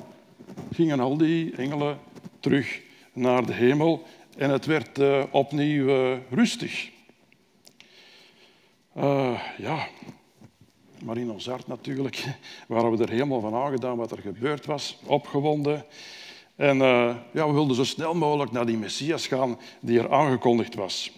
[0.72, 1.98] gingen al die engelen
[2.40, 2.80] terug
[3.12, 4.06] naar de hemel
[4.36, 6.90] en het werd eh, opnieuw eh, rustig.
[9.00, 9.86] Eh, ja,
[11.04, 12.24] maar in ons hart natuurlijk
[12.68, 15.84] waren we er helemaal van aangedaan wat er gebeurd was, opgewonden.
[16.56, 20.74] En eh, ja, we wilden zo snel mogelijk naar die Messias gaan die er aangekondigd
[20.74, 21.12] was.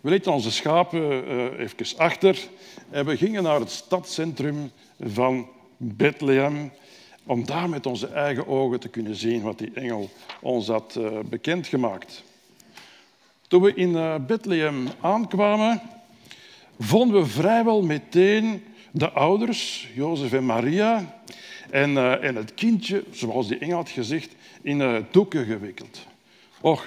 [0.00, 2.48] We lieten onze schapen eh, even achter
[2.90, 6.72] en we gingen naar het stadscentrum van Bethlehem
[7.26, 10.98] om daar met onze eigen ogen te kunnen zien wat die engel ons had
[11.28, 12.22] bekendgemaakt.
[13.52, 15.82] Toen we in eh, Bethlehem aankwamen,
[16.82, 21.20] vonden we vrijwel meteen de ouders, Jozef en Maria,
[21.70, 26.06] en, eh, en het kindje, zoals die engel had gezegd, in eh, doeken gewikkeld.
[26.60, 26.86] Och,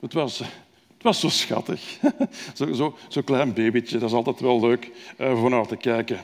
[0.00, 1.98] het was, het was zo schattig.
[2.54, 6.20] Zo'n zo, zo klein babytje, dat is altijd wel leuk eh, voor naar te kijken.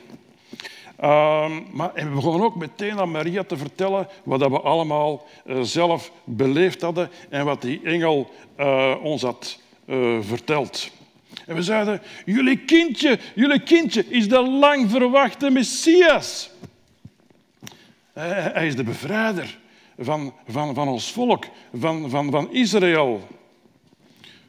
[0.97, 5.25] Ehm, maar en we begonnen ook meteen aan Maria te vertellen wat we allemaal
[5.61, 8.31] zelf beleefd hadden en wat die engel
[9.01, 9.59] ons had
[10.21, 10.91] verteld.
[11.47, 16.49] En we zeiden, jullie kindje, jullie kindje is de lang verwachte Messias.
[18.13, 19.57] Hij is de bevrijder
[19.97, 23.27] van, van, van ons volk, van, van, van Israël.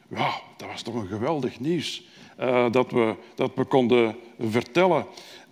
[0.09, 2.03] Ja, dat was toch een geweldig nieuws
[2.37, 5.05] eh, dat, we, dat we konden vertellen.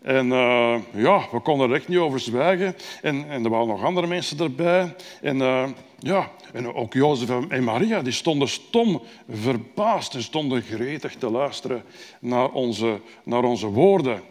[0.07, 2.75] En eh, ja, we konden er echt niet over zwijgen.
[3.01, 4.95] En, en er waren nog andere mensen erbij.
[5.21, 5.63] En, eh,
[5.99, 11.83] ja, en ook Jozef en- Maria die stonden stom verbaasd en stonden gretig te luisteren
[12.19, 14.21] naar onze, naar onze woorden.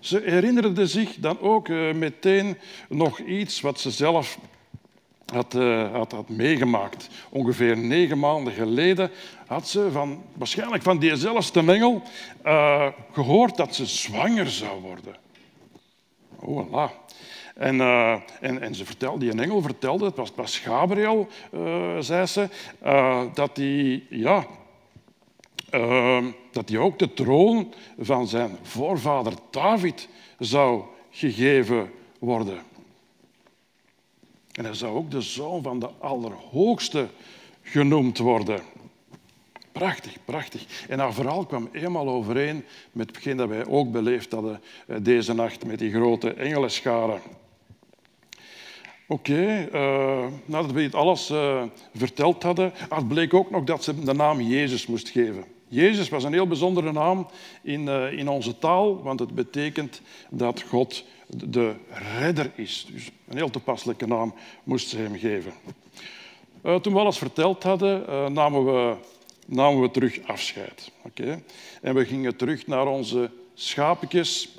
[0.00, 2.56] Ze herinnerde zich dan ook eh, meteen
[2.88, 4.38] nog iets wat ze zelf
[5.32, 7.08] had, eh, had, meegemaakt.
[7.30, 9.10] Ongeveer negen maanden geleden
[9.46, 12.02] had ze van, waarschijnlijk van diezelfde engel
[12.42, 15.16] eh, gehoord dat ze zwanger zou worden.
[16.38, 17.02] Oh, voilà.
[17.54, 21.28] En, eh, en, en ze vertelde, die engel vertelde, het was, het was Gabriel,
[21.98, 22.48] zei ze,
[23.34, 24.46] dat hij ja,
[26.50, 30.08] dat hij ook de troon van zijn voorvader David
[30.38, 32.58] zou gegeven worden.
[34.54, 37.08] En hij zou ook de zoon van de Allerhoogste
[37.62, 38.60] genoemd worden.
[39.72, 40.86] Prachtig, prachtig.
[40.88, 45.34] En haar verhaal kwam eenmaal overeen met hetgeen dat wij ook beleefd hadden eh, deze
[45.34, 47.20] nacht met die grote engelenscharen.
[49.06, 51.62] Oké, eh, nadat we dit alles eh,
[51.94, 55.44] verteld hadden, ah, het bleek ook nog dat ze de naam Jezus moest geven.
[55.68, 57.26] Jezus was een heel bijzondere naam
[57.62, 60.00] in, in onze taal, want het betekent
[60.30, 61.74] dat God de
[62.18, 62.86] redder is.
[62.92, 65.52] Dus een heel toepasselijke naam moest ze hem geven.
[66.62, 68.94] Eh, toen we alles verteld hadden, eh, namen, we,
[69.46, 70.90] namen we terug afscheid.
[71.02, 71.42] Oké?
[71.82, 74.56] En we gingen terug naar onze schapetjes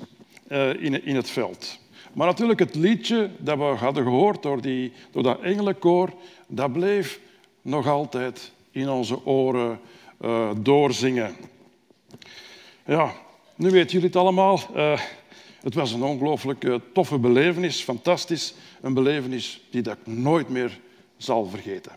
[0.48, 1.78] eh, in, in het veld.
[2.12, 6.12] Maar natuurlijk, het liedje dat we hadden gehoord door, die, door dat engelenkoor,
[6.46, 7.20] dat bleef
[7.62, 9.80] nog altijd in onze oren
[10.56, 11.36] doorzingen.
[12.86, 13.12] Ja,
[13.54, 14.60] nu weten jullie het allemaal.
[15.66, 18.54] Het was een ongelooflijk toffe belevenis, fantastisch.
[18.80, 20.80] Een belevenis die ik nooit meer
[21.16, 21.92] zal vergeten.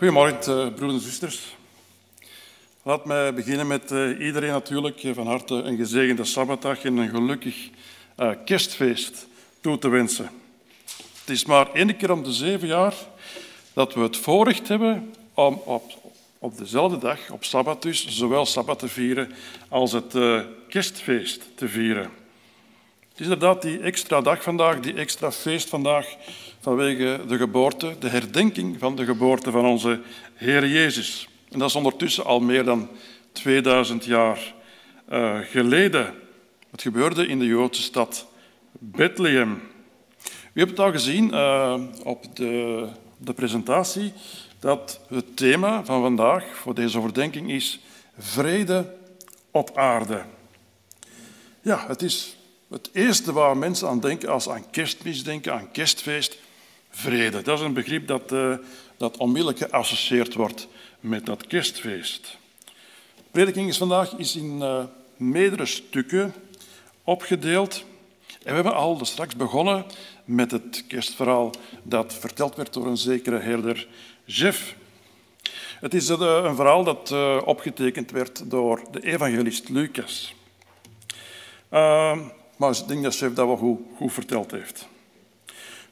[0.00, 1.56] Goedemorgen, eh, broeders en zusters.
[2.82, 7.68] Laat mij beginnen met eh, iedereen natuurlijk van harte een gezegende Sabbatdag en een gelukkig
[8.16, 9.26] eh, kerstfeest
[9.60, 10.30] toe te wensen.
[11.20, 12.94] Het is maar één keer om de zeven jaar
[13.72, 15.92] dat we het voorrecht hebben om op,
[16.38, 19.32] op dezelfde dag, op Sabbat dus, zowel Sabbat te vieren
[19.68, 22.10] als het eh, kerstfeest te vieren.
[23.10, 26.06] Het is inderdaad die extra dag vandaag, die extra feest vandaag,
[26.60, 30.00] vanwege de geboorte, de herdenking van de geboorte van onze
[30.34, 31.28] Heer Jezus.
[31.50, 32.88] En dat is ondertussen al meer dan
[33.32, 34.54] 2000 jaar
[35.08, 36.14] eh, geleden.
[36.70, 38.26] Het gebeurde in de Joodse stad
[38.72, 39.62] Bethlehem.
[40.52, 42.86] U hebt het al gezien eh, op de,
[43.16, 44.12] de presentatie
[44.58, 47.80] dat het thema van vandaag voor deze overdenking is
[48.18, 48.94] vrede
[49.50, 50.22] op aarde.
[51.62, 52.36] Ja, het is
[52.70, 56.38] het eerste waar mensen aan denken als aan kerstmis denken, aan kerstfeest.
[56.90, 58.54] Vrede, dat is een begrip dat, eh,
[58.96, 60.68] dat onmiddellijk geassocieerd wordt
[61.00, 62.38] met dat kerstfeest.
[63.30, 64.84] Prediking is vandaag is in eh,
[65.16, 66.34] meerdere stukken
[67.04, 67.84] opgedeeld.
[68.26, 69.84] En we hebben al straks begonnen
[70.24, 71.50] met het kerstverhaal
[71.82, 73.88] dat verteld werd door een zekere herder
[74.24, 74.74] Jeff.
[75.80, 77.10] Het is eh, een verhaal dat
[77.44, 80.34] opgetekend werd door de evangelist Lucas.
[81.72, 82.18] Uh,
[82.56, 84.88] maar ik denk dat Chef dat wel goed, goed verteld heeft.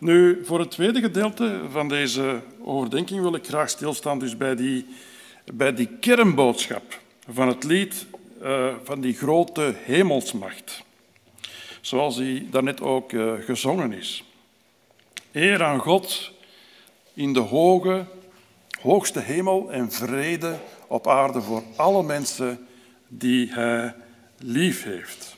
[0.01, 4.86] Nu, voor het tweede gedeelte van deze overdenking wil ik graag stilstaan dus bij, die,
[5.55, 8.07] bij die kernboodschap van het lied
[8.42, 10.82] uh, van die grote hemelsmacht.
[11.80, 14.24] Zoals die daarnet ook uh, gezongen is.
[15.32, 16.32] Eer aan God
[17.14, 18.05] in de hoge,
[18.80, 22.66] hoogste hemel en vrede op aarde voor alle mensen
[23.09, 23.94] die hij
[24.38, 25.38] lief heeft.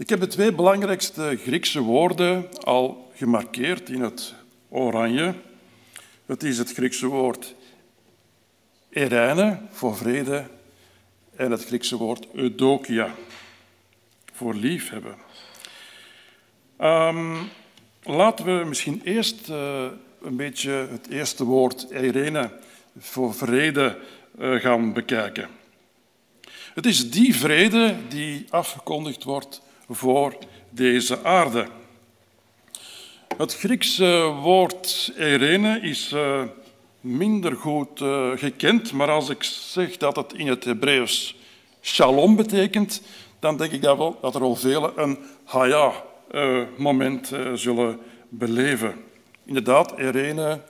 [0.00, 4.34] Ik heb de twee belangrijkste Griekse woorden al gemarkeerd in het
[4.68, 5.34] oranje.
[6.26, 7.54] Het is het Griekse woord
[8.90, 10.44] ereine voor vrede
[11.36, 13.14] en het Griekse woord eudokia
[14.32, 15.16] voor liefhebben.
[16.80, 17.48] Um,
[18.02, 19.86] laten we misschien eerst uh,
[20.22, 22.50] een beetje het eerste woord eirene
[22.98, 23.98] voor vrede
[24.38, 25.48] uh, gaan bekijken.
[26.74, 30.34] Het is die vrede die afgekondigd wordt voor
[30.70, 31.66] deze aarde.
[33.36, 36.42] Het Griekse woord eirene is uh,
[37.00, 41.36] minder goed uh, gekend, maar als ik zeg dat het in het Hebreeuws
[41.82, 43.02] shalom betekent,
[43.38, 48.94] dan denk ik dat, wel, dat er wel velen een haya-moment uh, zullen beleven.
[49.44, 50.60] Inderdaad, Irene,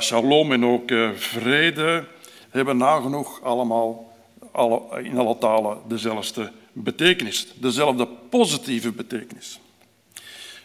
[0.00, 2.04] shalom en ook vrede
[2.50, 4.12] hebben nagenoeg allemaal
[4.52, 6.52] alle, in alle talen dezelfde
[6.82, 9.60] betekenis, dezelfde positieve betekenis.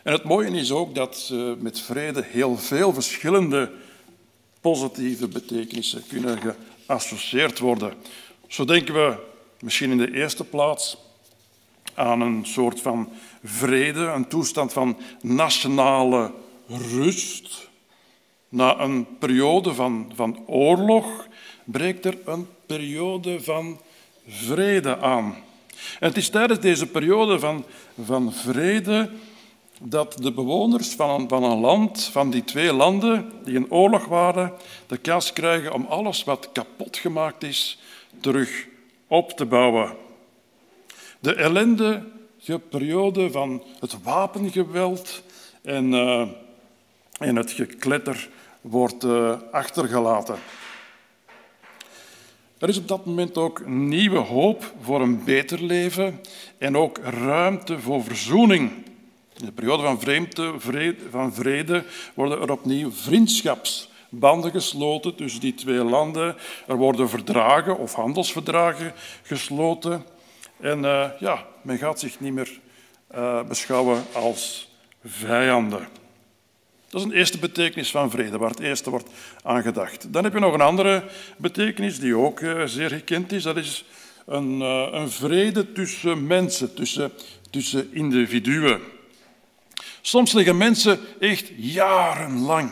[0.04, 3.72] En het mooie is ook dat uh, met vrede heel veel verschillende
[4.62, 6.40] positieve betekenissen kunnen
[6.86, 7.94] geassocieerd worden.
[8.48, 9.16] Zo denken we
[9.60, 10.98] misschien in de eerste plaats
[11.94, 13.10] aan een soort van
[13.44, 16.32] vrede, een toestand van nationale
[16.68, 17.70] rust.
[18.50, 21.28] Na een periode van, van oorlog
[21.64, 23.80] breekt er een periode van
[24.28, 25.36] vrede aan.
[26.00, 27.66] Het is tijdens deze periode van,
[28.04, 29.10] van vrede
[29.82, 34.06] dat de bewoners van een, van een land, van die twee landen die in oorlog
[34.06, 34.54] waren,
[34.88, 37.80] de kans krijgen om alles wat kapot gemaakt is
[38.20, 38.68] terug
[39.08, 39.96] op te bouwen.
[41.20, 45.24] De ellendige periode van het wapengeweld
[45.62, 46.28] en, uh,
[47.20, 48.30] en het gekletter
[48.62, 50.36] wordt uh, achtergelaten.
[52.60, 56.22] Er is op dat moment ook nieuwe hoop voor een beter leven
[56.58, 58.72] en ook ruimte voor verzoening.
[59.38, 61.84] In de periode van, vreemde, vrede, van vrede
[62.14, 66.36] worden er opnieuw vriendschapsbanden gesloten tussen die twee landen.
[66.68, 68.94] Er worden verdragen of handelsverdragen
[69.24, 70.06] gesloten.
[70.60, 72.60] En uh, ja, men gaat zich niet meer
[73.16, 74.72] uh, beschouwen als
[75.04, 75.88] vijanden.
[76.96, 79.10] Dat is een eerste betekenis van vrede, waar het eerste wordt
[79.44, 80.14] aangedacht.
[80.14, 81.04] Dan heb je nog een andere
[81.38, 83.44] betekenis die ook uh, zeer gekend is.
[83.44, 83.86] Dat is
[84.26, 87.12] een, een vrede tussen mensen, tussen,
[87.50, 88.82] tussen individuen.
[90.02, 92.72] Soms liggen mensen echt jarenlang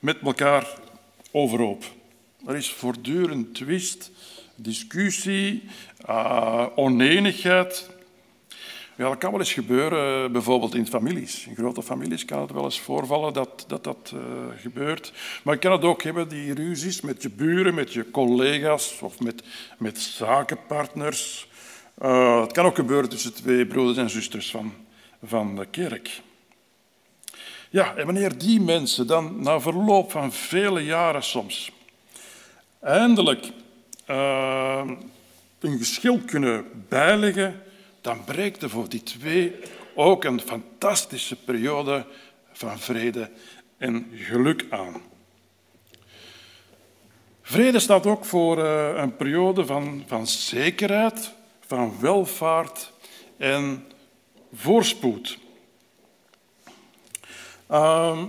[0.00, 0.66] met elkaar
[1.30, 1.84] overhoop.
[2.46, 4.10] Er is voortdurend twist,
[4.56, 5.62] discussie,
[6.08, 7.90] uh, oneenigheid.
[9.02, 11.46] Ja, dat kan wel eens gebeuren, bijvoorbeeld in families.
[11.46, 14.20] In grote families kan het wel eens voorvallen dat dat, dat uh,
[14.56, 15.12] gebeurt.
[15.42, 19.20] Maar je kan het ook hebben, die ruzies met je buren, met je collega's of
[19.20, 19.42] met,
[19.78, 21.48] met zakenpartners.
[22.02, 24.72] Uh, het kan ook gebeuren tussen twee broeders en zusters van,
[25.24, 26.22] van de kerk.
[27.70, 31.72] Ja, en wanneer die mensen dan na verloop van vele jaren soms
[32.80, 33.50] eindelijk
[35.60, 37.62] een geschil kunnen bijleggen,
[38.02, 39.54] dan breekt er voor die twee
[39.94, 42.06] ook een fantastische periode
[42.52, 43.30] van vrede
[43.76, 45.02] en geluk aan.
[47.42, 51.32] Vrede staat ook voor uh, een periode van, van zekerheid,
[51.66, 52.92] van welvaart
[53.36, 53.84] en
[54.52, 55.38] voorspoed.
[57.70, 58.22] Uh,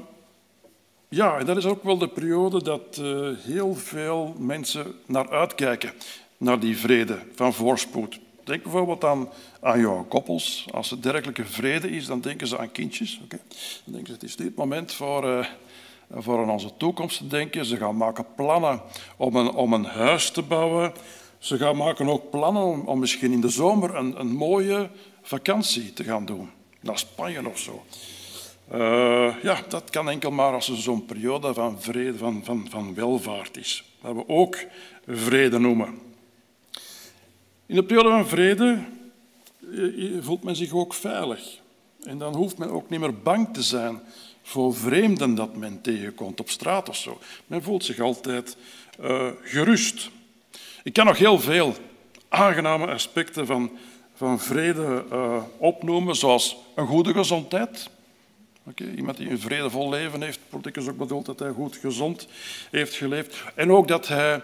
[1.10, 5.94] ja, en dat is ook wel de periode dat uh, heel veel mensen naar uitkijken,
[6.38, 8.20] naar die vrede van voorspoed.
[8.44, 9.30] Denk bijvoorbeeld aan,
[9.62, 10.68] aan jouw koppels.
[10.72, 13.20] Als er dergelijke vrede is, dan denken ze aan kindjes.
[13.28, 13.40] Dan
[13.94, 15.46] denken ze, het is dit moment voor, eh,
[16.12, 17.66] voor aan onze toekomst te denken.
[17.66, 18.82] Ze gaan maken plannen
[19.18, 20.94] om een, om een huis te bouwen.
[21.38, 24.90] Ze gaan maken ook plannen om, om misschien in de zomer een, een mooie
[25.22, 26.50] vakantie te gaan doen.
[26.80, 27.84] Naar Spanje of zo.
[28.68, 32.94] Eh, ja, dat kan enkel maar als er zo'n periode van vrede, van, van, van
[32.94, 33.84] welvaart is.
[34.02, 34.58] Dat we ook
[35.08, 36.13] vrede noemen.
[37.66, 38.80] In de periode van vrede
[39.72, 41.60] eh, voelt men zich ook veilig.
[42.04, 44.00] En dan hoeft men ook niet meer bang te zijn
[44.42, 47.20] voor vreemden dat men tegenkomt op straat of zo.
[47.48, 48.58] Men voelt zich altijd
[49.00, 50.10] eh, gerust.
[50.84, 51.76] Ik kan nog heel veel
[52.30, 53.72] aangename aspecten van,
[54.16, 57.90] van vrede eh, opnoemen, zoals een goede gezondheid.
[58.96, 62.28] Iemand die een vredevol leven heeft, politicus ook bedoeld dat hij goed gezond
[62.72, 63.44] heeft geleefd.
[63.56, 64.42] En ook dat hij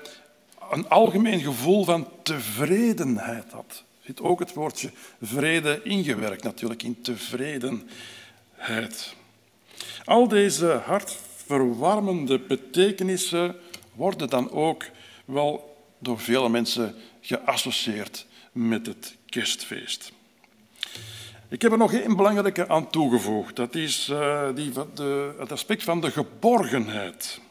[0.72, 3.84] een algemeen gevoel van tevredenheid had.
[4.00, 4.92] Er zit ook het woordje
[5.22, 9.16] vrede ingewerkt natuurlijk, in tevredenheid.
[10.04, 13.56] Al deze hartverwarmende betekenissen
[13.94, 14.86] worden dan ook
[15.26, 20.12] wel door vele mensen geassocieerd met het kerstfeest.
[21.50, 23.56] Ik heb er nog één belangrijke aan toegevoegd.
[23.56, 27.42] Dat is eh, die, de, het aspect van de geborgenheid.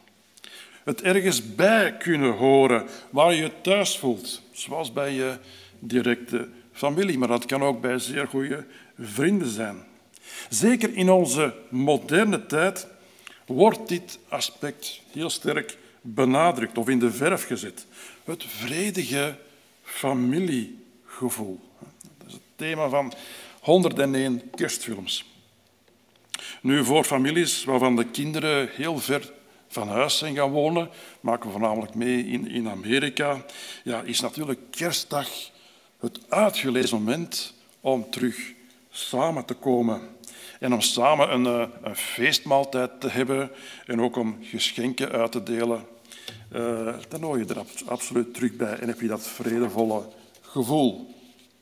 [0.89, 4.43] Het ergens bij kunnen horen, waar je thuis voelt.
[4.53, 5.39] Zoals bij je
[5.78, 8.66] directe familie, maar dat kan ook bij zeer goede
[8.99, 9.84] vrienden zijn.
[10.49, 12.86] Zeker in onze moderne tijd
[13.47, 17.86] wordt dit aspect heel sterk benadrukt of in de verf gezet.
[18.24, 19.36] Het vredige
[19.82, 21.61] familiegevoel.
[22.18, 23.12] Dat is het thema van
[23.61, 25.24] 101 kerstfilms.
[26.61, 29.36] Nu, voor families waarvan de kinderen heel ver
[29.69, 30.89] van huis zijn gaan wonen,
[31.21, 33.45] maken we voornamelijk mee in, in Amerika,
[33.85, 35.29] ja, is natuurlijk kerstdag
[36.01, 38.53] het uitgelezen moment om terug
[38.91, 40.01] samen te komen.
[40.61, 43.51] En om samen een, eh, een feestmaaltijd te hebben
[43.87, 45.87] en ook om geschenken uit te delen.
[46.53, 50.03] Uh, dan hoor je er absoluut terug bij en heb je dat vredevolle
[50.41, 51.14] gevoel.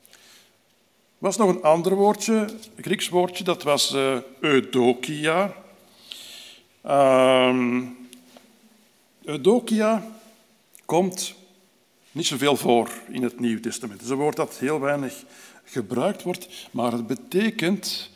[0.09, 2.33] Er was nog een ander woordje,
[2.75, 5.53] een Grieks woordje, dat was uh, eudokia.
[6.85, 7.96] Um,
[9.27, 10.03] eudokia
[10.85, 11.33] komt
[12.11, 13.99] niet zoveel voor in het Nieuw Testament.
[13.99, 15.23] Het is een woord dat heel weinig
[15.63, 18.09] gebruikt wordt, maar het betekent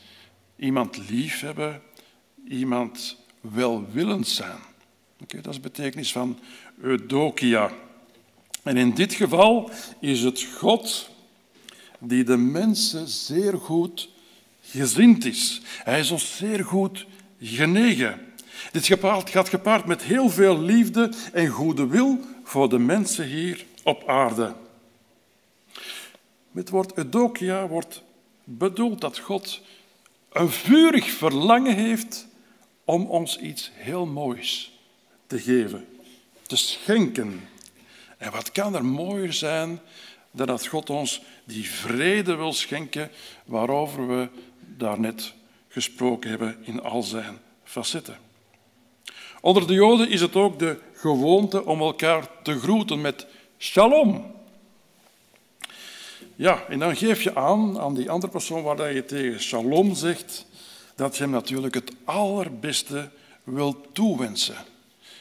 [0.55, 1.82] iemand liefhebben,
[2.47, 4.57] iemand welwillend zijn.
[5.22, 6.39] Okay, dat is de betekenis van
[6.82, 7.72] eudokia.
[8.64, 11.09] En in dit geval is het God
[11.99, 14.09] die de mensen zeer goed
[14.62, 15.62] gezind is.
[15.84, 17.05] Hij is ons zeer goed
[17.39, 18.30] genegen.
[18.72, 18.86] Dit
[19.30, 24.53] gaat gepaard met heel veel liefde en goede wil voor de mensen hier op aarde.
[26.51, 28.03] Met het woord eudokia wordt
[28.43, 29.61] bedoeld dat God
[30.32, 32.28] een vurig verlangen heeft
[32.86, 34.80] om ons iets heel moois
[35.28, 35.88] te geven,
[36.41, 37.49] te schenken.
[38.17, 39.80] En wat kan er mooier zijn
[40.32, 43.11] dan dat God ons die vrede wil schenken
[43.45, 44.28] waarover we
[44.59, 45.34] daarnet
[45.67, 48.30] gesproken hebben in al zijn facetten.
[49.42, 53.28] Onder de Joden is het ook de gewoonte om elkaar te groeten met
[53.58, 54.32] shalom.
[56.36, 60.46] Ja, en dan geef je aan aan die andere persoon waar je tegen shalom zegt,
[60.96, 63.10] dat je hem natuurlijk het allerbeste
[63.44, 64.56] wil toewensen.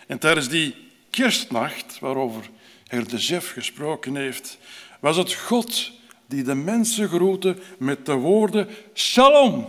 [0.07, 0.75] En tijdens die
[1.11, 2.51] kerstnacht, waarover
[2.87, 4.59] Herr de Jef gesproken heeft,
[5.01, 5.91] was het God
[6.27, 9.68] die de mensen groette met de woorden Shalom.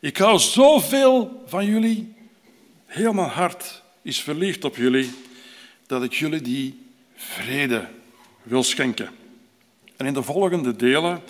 [0.00, 2.14] Ik hou zoveel van jullie,
[2.92, 5.10] heel mijn hart is verliefd op jullie,
[5.86, 7.88] dat ik jullie die vrede
[8.42, 9.10] wil schenken.
[9.96, 11.20] En in de volgende delen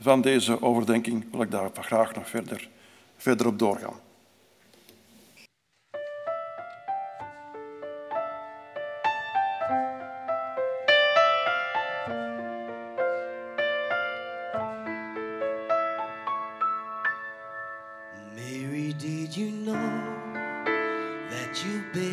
[0.00, 2.68] van deze overdenking wil ik daar graag nog verder,
[3.16, 4.00] verder op doorgaan.
[18.34, 20.01] Mary, did you know
[21.64, 22.11] you baby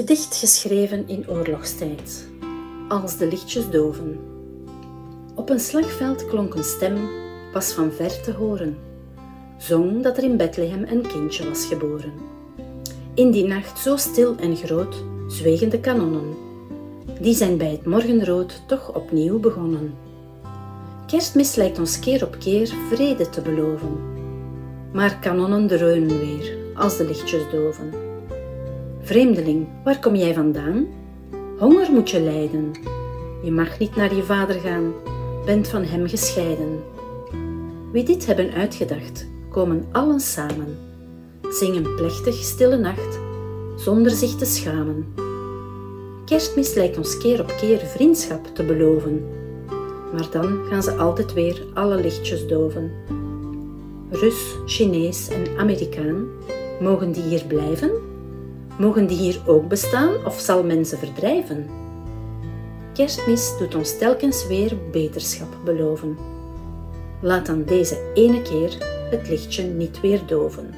[0.00, 2.28] Gedicht geschreven in oorlogstijd.
[2.88, 4.18] Als de lichtjes doven.
[5.34, 7.08] Op een slagveld klonk een stem,
[7.52, 8.76] was van ver te horen.
[9.58, 12.12] Zong dat er in Bethlehem een kindje was geboren.
[13.14, 16.34] In die nacht zo stil en groot zwegen de kanonnen.
[17.20, 19.94] Die zijn bij het morgenrood toch opnieuw begonnen.
[21.06, 24.00] Kerstmis lijkt ons keer op keer vrede te beloven.
[24.92, 28.09] Maar kanonnen dreunen weer als de lichtjes doven.
[29.10, 30.86] Vreemdeling, waar kom jij vandaan?
[31.58, 32.70] Honger moet je lijden.
[33.42, 34.92] Je mag niet naar je vader gaan,
[35.44, 36.82] bent van hem gescheiden.
[37.92, 40.78] Wie dit hebben uitgedacht, komen allen samen,
[41.48, 43.18] zingen plechtig stille nacht,
[43.76, 45.14] zonder zich te schamen.
[46.24, 49.24] Kerstmis lijkt ons keer op keer vriendschap te beloven,
[50.12, 52.92] maar dan gaan ze altijd weer alle lichtjes doven.
[54.10, 56.26] Rus, Chinees en Amerikaan,
[56.80, 58.09] mogen die hier blijven?
[58.78, 61.70] Mogen die hier ook bestaan of zal men ze verdrijven?
[62.94, 66.18] Kerstmis doet ons telkens weer beterschap beloven.
[67.22, 68.76] Laat dan deze ene keer
[69.10, 70.74] het lichtje niet weer doven.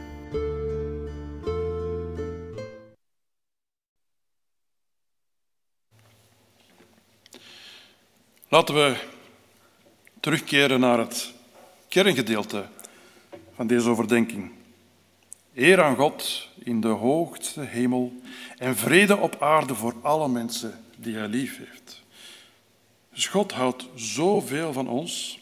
[8.48, 8.96] Laten we
[10.20, 11.32] terugkeren naar het
[11.88, 12.64] kerngedeelte
[13.54, 14.50] van deze overdenking.
[15.54, 18.12] Eer aan God in de hoogste hemel
[18.58, 22.02] en vrede op aarde voor alle mensen die hij lief heeft.
[23.12, 25.40] Dus God houdt zoveel van ons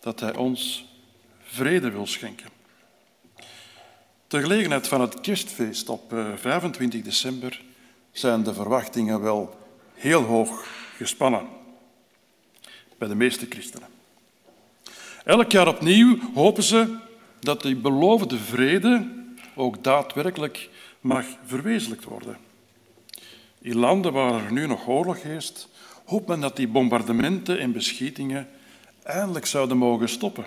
[0.00, 0.84] dat hij ons
[1.42, 2.48] vrede wil schenken.
[4.26, 7.62] Ter gelegenheid van het kerstfeest op eh, 25 december
[8.12, 9.56] zijn de verwachtingen wel
[9.94, 11.46] heel hoog gespannen
[12.98, 13.88] bij de meeste christenen.
[15.24, 16.96] Elk jaar opnieuw hopen ze
[17.40, 19.24] dat die beloofde vrede
[19.56, 20.68] ook daadwerkelijk
[21.00, 22.36] mag verwezenlijkt worden.
[23.60, 25.68] In landen waar er nu nog oorlog heerst,
[26.04, 28.48] hoopt men dat die bombardementen en beschietingen
[29.02, 30.46] eindelijk zouden mogen stoppen.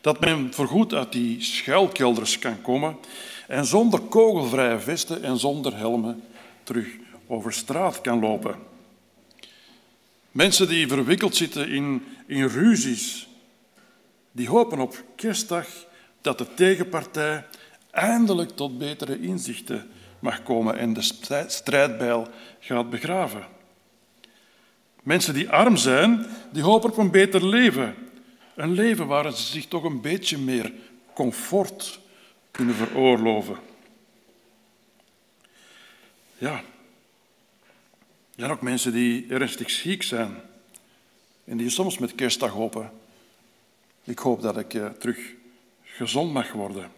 [0.00, 2.96] Dat men voorgoed uit die schuilkelders kan komen
[3.48, 6.22] en zonder kogelvrije vesten en zonder helmen
[6.62, 6.88] terug
[7.26, 8.56] over straat kan lopen.
[10.30, 13.28] Mensen die verwikkeld zitten in, in ruzies,
[14.32, 15.66] die hopen op kerstdag
[16.20, 17.44] dat de tegenpartij
[17.92, 21.02] eindelijk tot betere inzichten mag komen en de
[21.46, 22.28] strijdbijl
[22.60, 23.46] gaat begraven.
[25.02, 27.94] Mensen die arm zijn, die hopen op een beter leven.
[28.54, 30.72] Een leven waar ze zich toch een beetje meer
[31.14, 32.00] comfort
[32.50, 33.56] kunnen veroorloven.
[36.38, 36.54] Ja.
[38.34, 40.36] Er zijn ook mensen die ernstig ziek zijn
[41.44, 42.90] en die soms met kerstdag hopen.
[44.04, 45.18] Ik hoop dat ik eh, terug
[45.82, 46.90] gezond mag worden.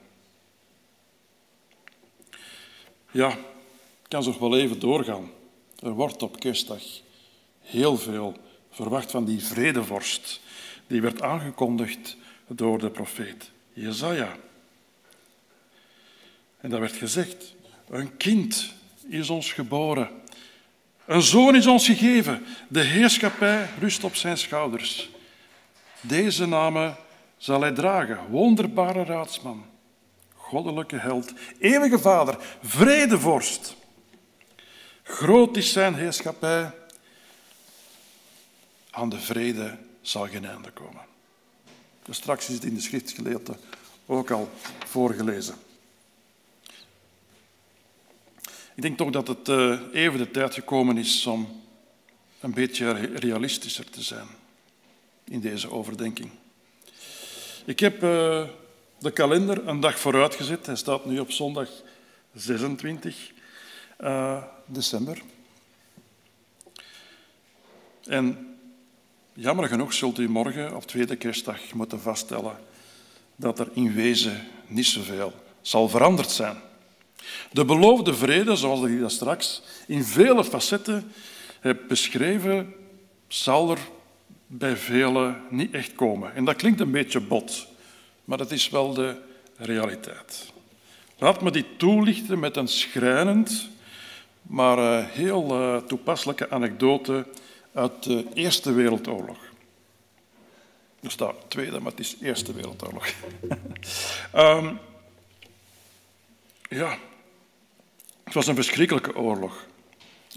[3.15, 5.31] Ja, ik kan zo wel even doorgaan.
[5.79, 6.83] Er wordt op kerstdag
[7.61, 8.37] heel veel
[8.71, 10.41] verwacht van die vredevorst.
[10.87, 14.37] Die werd aangekondigd door de profeet Jezaja.
[16.61, 17.55] En dat werd gezegd,
[17.89, 18.73] een kind
[19.09, 20.11] is ons geboren.
[21.07, 22.45] Een zoon is ons gegeven.
[22.69, 25.11] De heerschappij rust op zijn schouders.
[26.01, 26.97] Deze namen
[27.37, 28.27] zal hij dragen.
[28.31, 29.65] Wonderbare raadsman,
[30.55, 33.77] goddelijke held, eeuwige vader, vredevorst.
[35.03, 36.71] Groot is zijn heerschappij.
[38.91, 41.03] Aan de vrede zal geen einde komen.
[42.03, 43.57] Dus straks is het in de schriftgeleerde
[44.07, 44.51] ook al
[44.87, 45.55] voorgelezen.
[48.75, 51.63] Ik denk toch dat het eh, even de tijd gekomen is om
[52.41, 54.27] een beetje realistischer te zijn
[55.25, 56.31] in deze overdenking.
[57.65, 58.49] Ik heb uh,
[59.05, 60.67] de kalender een dag vooruit gezet.
[60.67, 61.69] Hij staat nu op zondag
[62.33, 63.33] 26
[64.01, 65.23] uh, december.
[68.05, 68.57] En
[69.33, 72.57] jammer genoeg zult u morgen op tweede kerstdag moeten vaststellen
[73.37, 76.57] dat er in wezen niet zoveel zal veranderd zijn.
[77.53, 81.13] De beloofde vrede, zoals ik dat straks in vele facetten
[81.61, 82.75] heb beschreven,
[83.29, 83.79] zal er
[84.47, 86.35] bij velen niet echt komen.
[86.35, 87.73] En dat klinkt een beetje bot,
[88.25, 89.17] maar dat is wel de
[89.57, 90.53] realiteit.
[91.19, 93.69] Laat me dit toelichten met een schrijnend,
[94.43, 97.27] maar eh, heel eh, toepasselijke anekdote
[97.73, 99.39] uit de Eerste Wereldoorlog.
[101.01, 103.07] Er staat Tweede, maar het is Eerste Wereldoorlog.
[104.33, 104.75] Ehm,
[106.69, 106.99] ja,
[108.25, 109.67] het was een verschrikkelijke oorlog.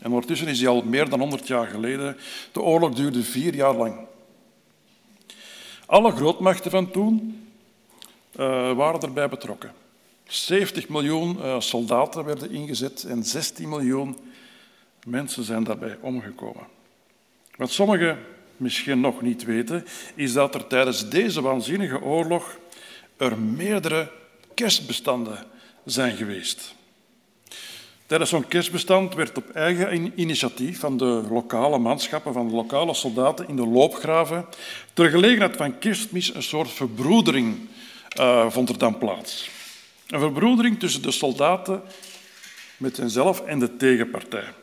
[0.01, 2.17] En ondertussen is die al meer dan 100 jaar geleden.
[2.51, 3.99] De oorlog duurde vier jaar lang.
[5.85, 7.46] Alle grootmachten van toen
[8.75, 9.71] waren erbij betrokken.
[10.27, 14.17] 70 miljoen eh, soldaten werden ingezet en 16 miljoen
[15.05, 16.67] mensen zijn daarbij omgekomen.
[17.55, 18.19] Wat sommigen
[18.57, 19.85] misschien nog niet weten,
[20.15, 22.57] is dat er tijdens deze waanzinnige oorlog
[23.17, 24.11] er meerdere
[24.53, 25.38] kerstbestanden
[25.85, 26.75] zijn geweest.
[28.05, 33.47] Tijdens zo'n kerstbestand werd op eigen initiatief van de lokale manschappen, van de lokale soldaten
[33.47, 34.45] in de loopgraven,
[34.93, 37.57] ter gelegenheid van kerstmis een soort verbroedering
[38.19, 39.49] uh, vond er dan plaats.
[40.07, 41.81] Een verbroedering tussen de soldaten
[42.77, 44.53] met henzelf en de tegenpartij.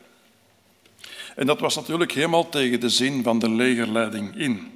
[1.37, 4.73] En dat was natuurlijk helemaal tegen de zin van de legerleiding in.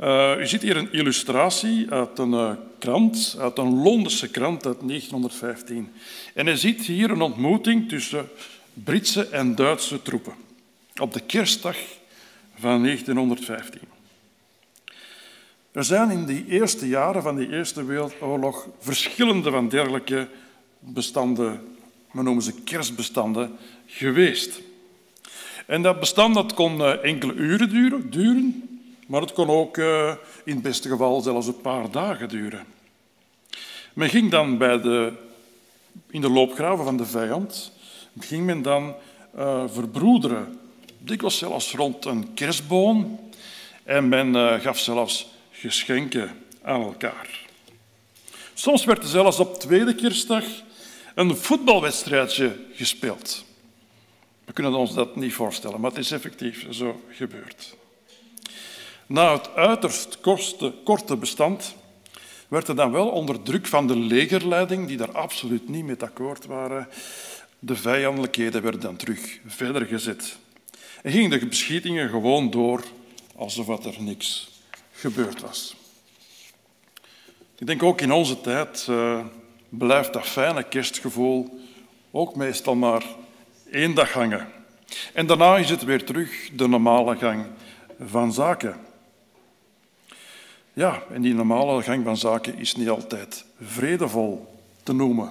[0.00, 4.78] Uh, u ziet hier een illustratie uit een uh, krant, uit een Londense krant uit
[4.88, 5.92] 1915.
[6.34, 8.28] En u ziet hier een ontmoeting tussen
[8.72, 10.34] Britse en Duitse troepen
[11.00, 11.76] op de kerstdag
[12.58, 13.95] van 1915.
[15.76, 20.28] Er zijn in die eerste jaren van die Eerste Wereldoorlog verschillende van dergelijke
[20.78, 21.76] bestanden,
[22.10, 23.56] we noemen ze kerstbestanden,
[23.86, 24.60] geweest.
[25.66, 30.14] En dat bestand dat kon uh, enkele uren duren, duren maar het kon ook uh,
[30.44, 32.64] in het beste geval zelfs een paar dagen duren.
[33.92, 35.12] Men ging dan bij de,
[36.10, 37.72] in de loopgraven van de vijand
[38.18, 38.94] ging men dan
[39.38, 40.58] uh, verbroederen.
[40.98, 43.20] Dikwijls zelfs rond een kerstboom.
[43.84, 45.34] En men gaf zelfs
[45.66, 47.44] geschenken aan elkaar.
[48.54, 50.44] Soms werd er zelfs op tweede kerstdag
[51.14, 53.44] een voetbalwedstrijdje gespeeld.
[54.44, 57.76] We kunnen ons dat niet voorstellen, maar het is effectief zo gebeurd.
[59.06, 61.74] Na het uiterst korte, korte bestand
[62.48, 66.46] werd er dan wel onder druk van de legerleiding, die daar absoluut niet mee akkoord
[66.46, 66.88] waren,
[67.58, 70.38] de vijandelijkheden werden dan terug verder gezet.
[71.02, 72.84] En gingen de beschietingen gewoon door
[73.36, 74.55] alsof er niks
[74.96, 75.76] gebeurd was.
[77.58, 79.24] Ik denk ook in onze tijd uh,
[79.68, 81.60] blijft dat fijne kerstgevoel
[82.10, 83.04] ook meestal maar
[83.70, 84.48] één dag hangen.
[85.12, 87.46] En daarna is het weer terug de normale gang
[88.06, 88.76] van zaken.
[90.72, 94.46] Ja, en die normale gang van zaken is niet altijd vredevol
[94.82, 95.30] te noemen.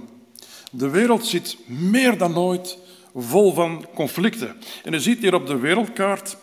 [0.71, 2.77] De wereld zit meer dan ooit
[3.15, 4.55] vol van conflicten.
[4.83, 6.37] En je ziet hier op de wereldkaart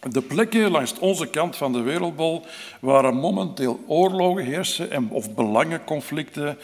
[0.00, 2.44] de plekken langs onze kant van de wereldbol
[2.80, 6.58] waar momenteel oorlogen heersen of belangenconflicten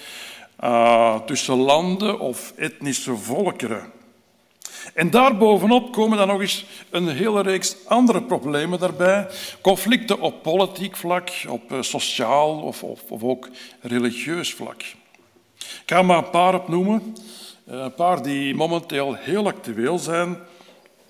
[0.64, 3.92] uh, tussen landen of etnische volkeren.
[4.94, 9.26] En daarbovenop komen dan nog eens een hele reeks andere problemen daarbij.
[9.60, 13.48] Conflicten op politiek vlak, op sociaal of, of, of ook
[13.80, 14.82] religieus vlak.
[15.58, 17.16] Ik ga maar een paar opnoemen.
[17.66, 20.38] Een paar die momenteel heel actueel zijn.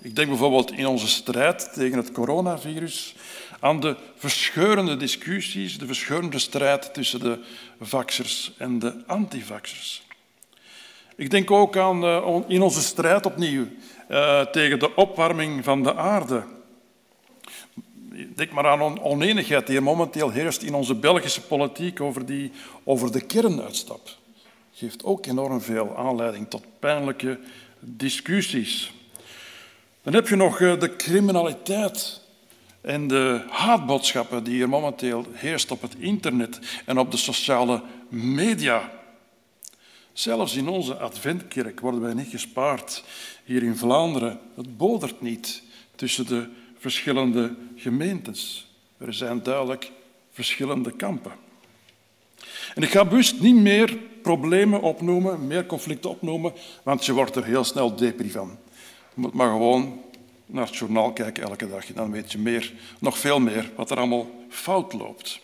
[0.03, 3.15] Ik denk bijvoorbeeld in onze strijd tegen het coronavirus
[3.59, 7.39] aan de verscheurende discussies, de verscheurende strijd tussen de
[7.81, 10.03] vaxers en de antivaxers.
[11.15, 13.67] Ik denk ook aan uh, in onze strijd opnieuw
[14.09, 16.43] uh, tegen de opwarming van de aarde.
[18.35, 22.51] Denk maar aan een oneenigheid die er momenteel heerst in onze Belgische politiek over, die,
[22.83, 24.09] over de kernuitstap.
[24.73, 27.39] Geeft ook enorm veel aanleiding tot pijnlijke
[27.79, 28.93] discussies.
[30.03, 32.21] Dan heb je nog uh, de criminaliteit
[32.81, 38.91] en de haatboodschappen die er momenteel heerst op het internet en op de sociale media.
[40.13, 43.03] Zelfs in onze adventkerk worden wij niet gespaard.
[43.43, 45.63] Hier in Vlaanderen, het bodert niet
[45.95, 46.47] tussen de
[46.77, 48.67] verschillende gemeentes.
[48.97, 49.91] Er zijn duidelijk
[50.31, 51.31] verschillende kampen.
[52.75, 57.45] En ik ga bewust niet meer problemen opnoemen, meer conflicten opnoemen, want je wordt er
[57.45, 58.57] heel snel depri van.
[59.13, 60.01] Moet maar gewoon
[60.45, 61.85] naar het journaal kijken elke dag.
[61.85, 65.39] Dan weet je meer, nog veel meer wat er allemaal fout loopt.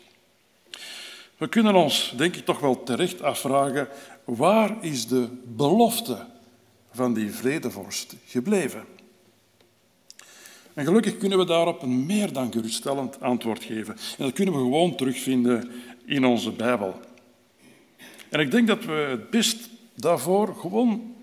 [1.38, 3.88] We kunnen ons, denk ik, toch wel terecht afvragen
[4.38, 6.26] Waar is de belofte
[6.92, 8.84] van die vredevorst gebleven?
[10.74, 13.94] En gelukkig kunnen we daarop een meer dan geruststellend antwoord geven.
[13.94, 15.72] En dat kunnen we gewoon terugvinden
[16.06, 17.00] in onze Bijbel.
[18.30, 21.16] En ik denk dat we het best daarvoor gewoon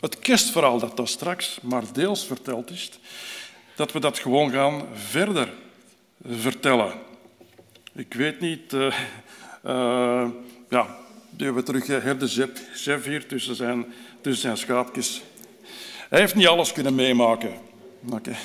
[0.00, 2.90] het kerstverhaal dat daar straks maar deels verteld is,
[3.74, 5.52] dat we dat gewoon gaan verder
[6.24, 6.92] vertellen.
[7.92, 8.94] Ik weet niet, eh
[9.62, 10.26] eh,
[10.68, 10.96] ja,
[11.30, 13.86] doen we terug eh, herde Zep, Chef hier tussen zijn,
[14.20, 15.22] tussen zijn schaapjes.
[16.08, 17.52] Hij heeft niet alles kunnen meemaken.
[18.10, 18.36] Oké.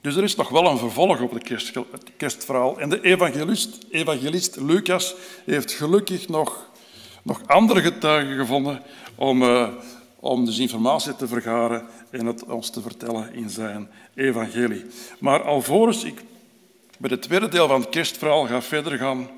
[0.00, 2.80] Dus er is nog wel een vervolg op het kerstverhaal.
[2.80, 6.67] En de evangelist, evangelist Lucas heeft gelukkig nog,
[7.28, 8.82] nog andere getuigen gevonden
[9.14, 9.68] om, eh,
[10.20, 14.84] om dus informatie te vergaren en het ons te vertellen in zijn evangelie.
[15.18, 16.22] Maar alvorens ik
[16.98, 19.28] bij het tweede deel van het kerstverhaal ga verder gaan,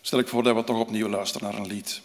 [0.00, 2.02] stel ik voor dat we toch opnieuw luisteren naar een lied.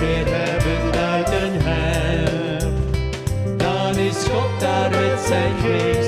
[0.00, 1.30] weer hebben uit
[1.62, 2.74] hem.
[3.56, 5.99] Dan is God daar met zijn geest.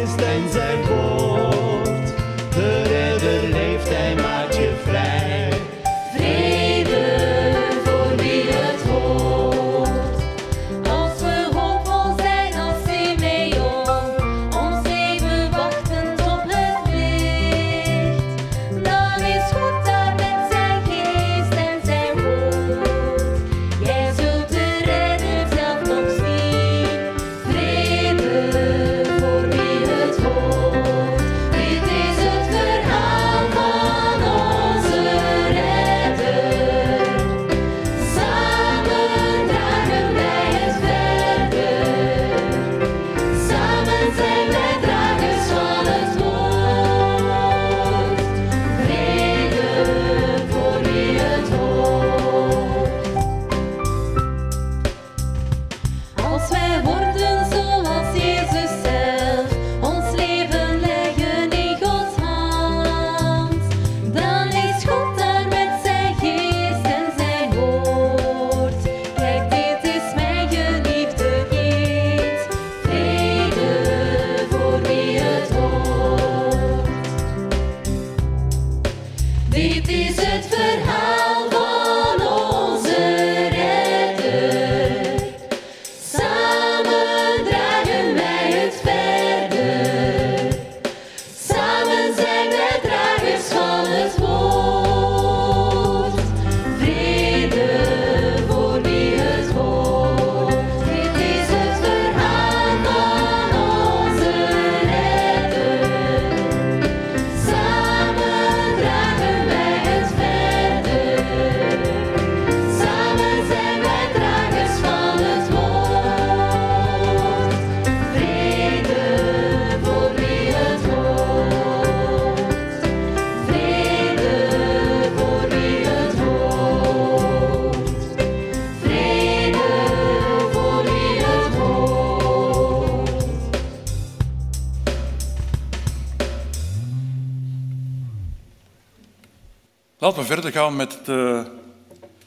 [140.52, 141.42] Gaan met het, eh,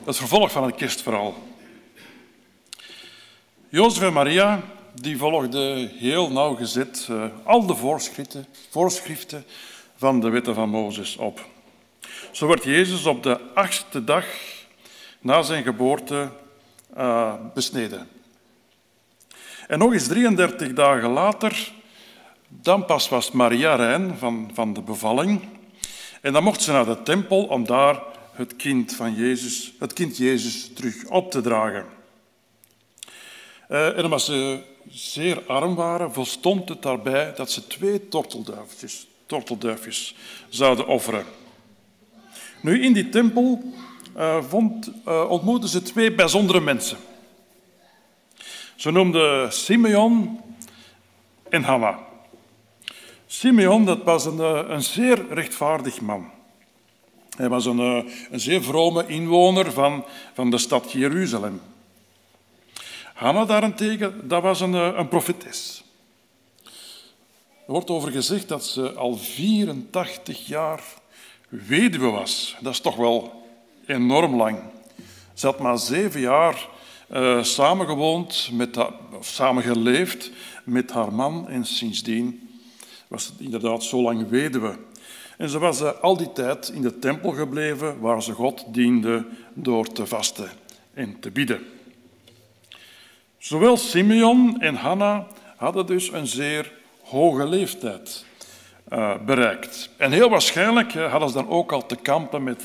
[0.04, 1.34] het vervolg van het kerstverhaal.
[3.70, 4.62] Jozef en Maria
[4.94, 9.46] die volgden heel nauwgezet eh, al de voorschriften, voorschriften
[9.96, 11.46] van de wetten van Mozes op.
[12.32, 14.26] Zo werd Jezus op de achtste dag
[15.20, 16.30] na zijn geboorte
[16.96, 18.08] eh, besneden.
[19.68, 21.72] En nog eens 33 dagen later,
[22.48, 25.42] dan pas was Maria rein van, van de bevalling.
[26.22, 30.18] En dan mocht ze naar de tempel om daar het kind, van Jezus, het kind
[30.18, 31.86] Jezus terug op te dragen.
[33.68, 40.16] Eh, en omdat ze zeer arm waren, volstond het daarbij dat ze twee tortelduifjes, tortelduifjes
[40.50, 41.26] zouden offeren.
[42.62, 43.74] Nu, in die tempel
[44.14, 46.98] eh, vond, eh, ontmoetten ze twee bijzondere mensen.
[48.76, 50.42] Ze noemden Simeon
[51.50, 52.00] en Hanna.
[53.28, 54.40] Simeon dat was een,
[54.72, 56.34] een zeer rechtvaardig man.
[57.36, 61.62] Hij was een, eh, een zeer vrome inwoner van, van de stad Jeruzalem.
[63.14, 65.84] Hanna daarentegen, dat was een, eh, een profetes.
[67.66, 70.84] Er wordt over gezegd dat ze al 84 jaar
[71.50, 72.56] weduwe was.
[72.62, 73.44] Dat is toch wel
[73.86, 74.60] enorm lang.
[75.34, 76.68] Ze had maar zeven jaar
[77.12, 80.32] uh, samengewoond, met haar, of samengeleefd
[80.64, 82.50] met haar man en sindsdien
[83.08, 84.78] was ze inderdaad zo lang weduwe.
[85.38, 89.88] En ze was al die tijd in de tempel gebleven waar ze God diende door
[89.88, 90.50] te vasten
[90.94, 91.66] en te bidden.
[93.38, 96.72] Zowel Simeon en Hanna hadden dus een zeer
[97.02, 98.26] hoge leeftijd
[98.90, 99.90] uh, bereikt.
[99.98, 102.64] En heel waarschijnlijk hadden ze dan ook al te kampen met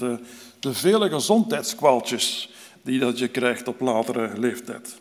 [0.60, 2.50] de vele gezondheidskwaaltjes
[2.82, 5.00] die dat je krijgt op latere leeftijd.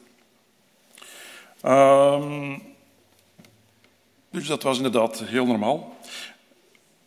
[1.65, 2.61] Um,
[4.29, 5.97] dus dat was inderdaad heel normaal.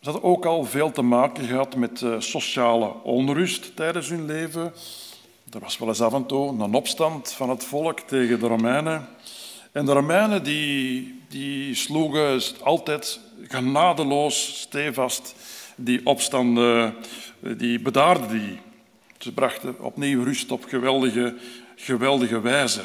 [0.03, 4.73] Ze hadden ook al veel te maken gehad met uh, sociale onrust tijdens hun leven.
[5.53, 9.09] Er was wel eens af en toe een opstand van het volk tegen de Romeinen.
[9.73, 15.35] En de Romeinen die, die sloegen altijd genadeloos stevast
[15.77, 16.95] die opstanden,
[17.41, 18.59] die bedaarden die.
[19.19, 21.37] Ze brachten opnieuw rust op geweldige,
[21.77, 22.83] geweldige wijze.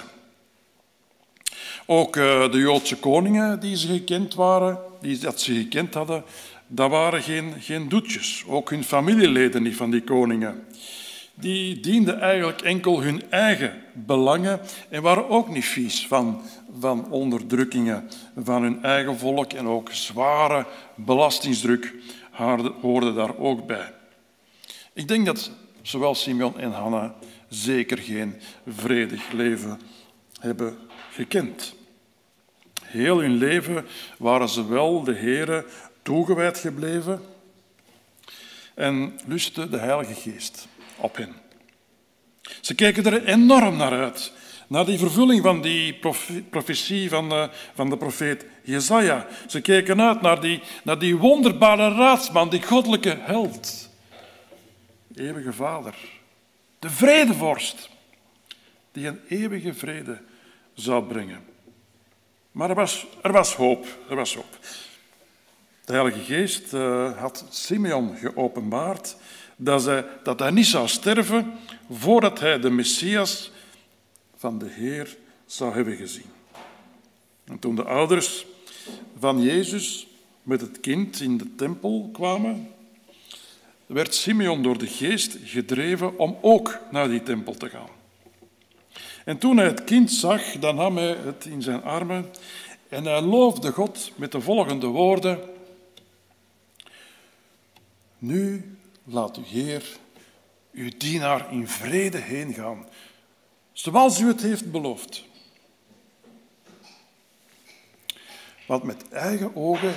[1.85, 6.23] Ook uh, de Joodse koningen die ze gekend waren, die dat ze gekend hadden,
[6.67, 8.43] dat waren geen, geen doetjes.
[8.47, 10.63] Ook hun familieleden niet van die koningen.
[11.33, 16.41] Die dienden eigenlijk enkel hun eigen belangen en waren ook niet vies van,
[16.79, 20.65] van onderdrukkingen van hun eigen volk en ook zware
[20.95, 21.93] belastingsdruk
[22.81, 23.93] hoorde daar ook bij.
[24.93, 27.15] Ik denk dat zowel Simeon en Hanna
[27.49, 28.35] zeker geen
[28.67, 29.79] vredig leven
[30.39, 30.77] hebben
[31.11, 31.75] gekend.
[32.83, 33.85] Heel hun leven
[34.17, 35.65] waren ze wel de Heere
[36.07, 37.21] toegewijd gebleven
[38.73, 40.67] en lustte de Heilige Geest
[40.97, 41.35] op hen.
[42.61, 44.33] Ze keken er enorm naar uit,
[44.67, 45.99] naar die vervulling van die
[46.49, 49.27] profetie van de, van de profeet Jezaja.
[49.47, 53.89] Ze keken uit naar die, naar die wonderbare raadsman, die goddelijke held.
[55.15, 55.95] Eeuwige Vader,
[56.79, 57.89] de vredevorst,
[58.91, 60.21] die een eeuwige vrede
[60.73, 61.45] zou brengen.
[62.51, 64.57] Maar er was, er was hoop, er was hoop.
[65.87, 69.15] De Heilige Geest uh, had Simeon geopenbaard
[69.55, 71.53] dat hij, dat hij niet zou sterven
[71.91, 73.51] voordat hij de Messias
[74.37, 76.25] van de Heer zou hebben gezien.
[77.43, 78.45] En toen de ouders
[79.19, 80.07] van Jezus
[80.43, 82.69] met het kind in de tempel kwamen,
[83.85, 87.89] werd Simeon door de geest gedreven om ook naar die tempel te gaan.
[89.25, 92.25] En toen hij het kind zag, dan nam hij het in zijn armen
[92.89, 95.55] en hij loofde God met de volgende woorden.
[98.17, 99.97] Nu laat uw Heer
[100.73, 102.85] uw dienaar in vrede heen gaan,
[103.73, 105.25] zoals u het heeft beloofd.
[108.67, 109.95] Want met eigen ogen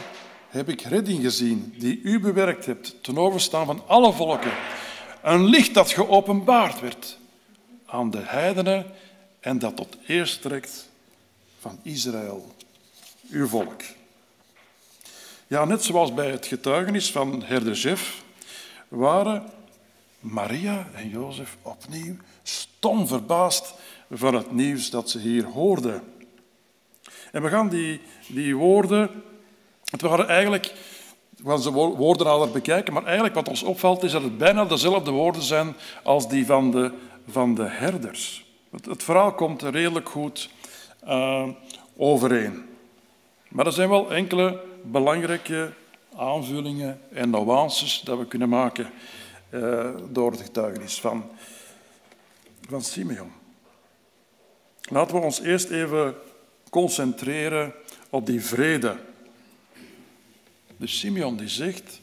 [0.48, 4.52] heb ik redding gezien die u bewerkt hebt ten overstaan van alle volken.
[5.22, 7.18] Een licht dat geopenbaard werd
[7.86, 8.86] aan de heidenen
[9.40, 10.88] en dat tot eer strekt
[11.59, 12.55] van Israël,
[13.30, 13.82] uw volk.
[15.51, 18.22] Ja, net zoals bij het getuigenis van herder Jeff
[18.89, 19.44] waren
[20.20, 23.74] Maria en Jozef opnieuw stom verbaasd
[24.10, 26.02] van het nieuws dat ze hier hoorden.
[27.32, 29.10] En we gaan die, die woorden,
[29.85, 30.72] het waren eigenlijk,
[31.36, 34.64] we gaan ze woorden nader bekijken, maar eigenlijk wat ons opvalt is dat het bijna
[34.64, 36.93] dezelfde woorden zijn als die van de,
[37.28, 38.44] van de herders.
[38.70, 40.51] Het, het verhaal komt redelijk goed
[41.05, 41.48] uh,
[41.97, 42.64] overeen.
[43.48, 45.73] Maar er zijn wel enkele belangrijke
[46.16, 48.90] aanvullingen en nuances dat we kunnen maken.
[49.51, 51.31] eh, door het getuigenis van,
[52.69, 53.32] van Simeon.
[54.82, 56.15] Laten we ons eerst even
[56.70, 57.74] concentreren
[58.11, 58.97] op die vrede.
[60.77, 61.98] Dus Simeon die zegt,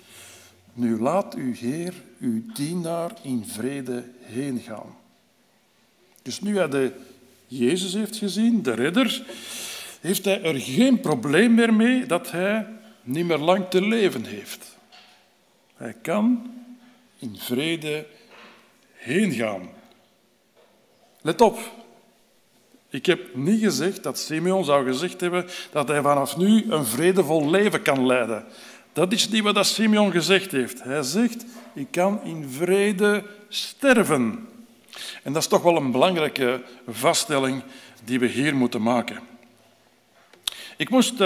[0.73, 4.95] nu laat uw Heer, uw dienaar, in vrede heen gaan.
[6.21, 6.91] Dus nu hij de
[7.47, 9.25] Jezus heeft gezien, de redder,
[10.07, 12.67] heeft hij er geen probleem meer mee dat hij
[13.03, 14.77] niet meer lang te leven heeft.
[15.75, 16.51] Hij kan
[17.19, 18.05] in vrede
[18.93, 19.69] heen gaan.
[21.21, 21.59] Let op,
[22.89, 27.49] ik heb niet gezegd dat Simeon zou gezegd hebben dat hij vanaf nu een vredevol
[27.49, 28.45] leven kan leiden.
[28.93, 30.83] Dat is niet wat Simeon gezegd heeft.
[30.83, 34.47] Hij zegt, ik kan in vrede sterven.
[35.23, 37.63] En dat is toch wel een belangrijke vaststelling
[38.03, 39.19] die we hier moeten maken.
[40.77, 41.19] Ik moest uh,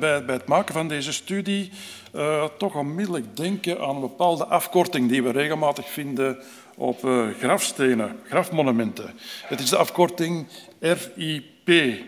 [0.00, 1.70] bij, bij, het maken van deze studie
[2.14, 6.38] uh, toch onmiddellijk denken aan een bepaalde afkorting die we regelmatig vinden
[6.74, 9.14] op uh, grafstenen, grafmonumenten.
[9.42, 10.48] Het is de afkorting
[10.78, 12.00] RIP.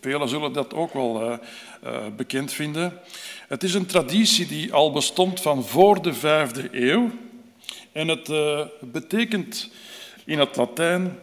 [0.00, 1.38] Velen zullen dat ook wel
[2.16, 3.00] bekend vinden.
[3.48, 7.10] Het is een traditie die al bestond van voor de vijfde eeuw.
[7.92, 8.30] En het
[8.80, 9.70] betekent
[10.24, 11.18] in het Latijn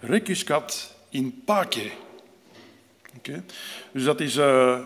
[0.00, 1.90] requiescat in pace.
[3.92, 4.78] Dus dat is uh,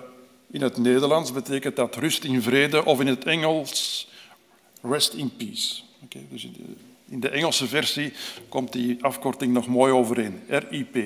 [0.50, 4.08] in het Nederlands betekent dat rust in vrede of in het Engels
[4.82, 5.82] rest in peace.
[6.30, 6.48] Dus
[7.08, 8.12] in de, Engelse versie
[8.48, 10.96] komt die afkorting nog mooi overeen, RIP.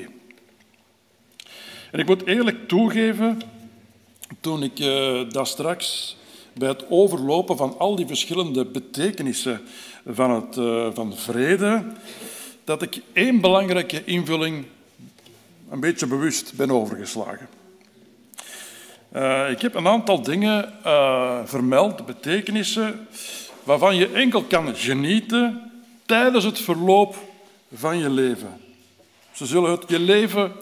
[1.91, 3.41] En ik moet eerlijk toegeven,
[4.41, 6.17] toen ik uh, daar straks
[6.55, 9.61] bij het overlopen van al die verschillende betekenissen
[10.07, 11.85] van, het, uh, van vrede,
[12.65, 14.65] dat ik één belangrijke invulling
[15.73, 17.49] een beetje bewust ben overgeslagen.
[19.13, 23.09] Uh, ik heb een aantal dingen uh, vermeld, betekenissen,
[23.65, 25.73] waarvan je enkel kan genieten
[26.07, 27.17] tijdens het verloop
[27.75, 28.61] van je leven.
[29.33, 30.53] Ze zullen het je leven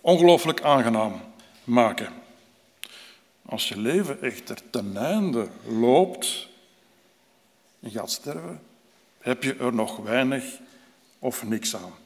[0.00, 1.20] ongelooflijk aangenaam
[1.64, 2.08] maken.
[3.46, 6.48] Als je leven echter ten einde loopt
[7.80, 8.60] en gaat sterven,
[9.18, 10.44] heb je er nog weinig
[11.18, 11.99] of niks aan.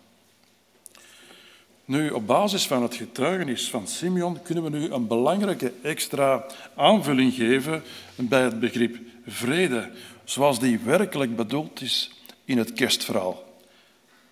[1.86, 6.46] Nu, op basis van het getuigenis van Simeon kunnen we nu een belangrijke extra
[6.76, 7.82] aanvulling geven
[8.16, 9.90] bij het begrip vrede,
[10.24, 12.10] zoals die werkelijk bedoeld is
[12.44, 13.44] in het kerstverhaal.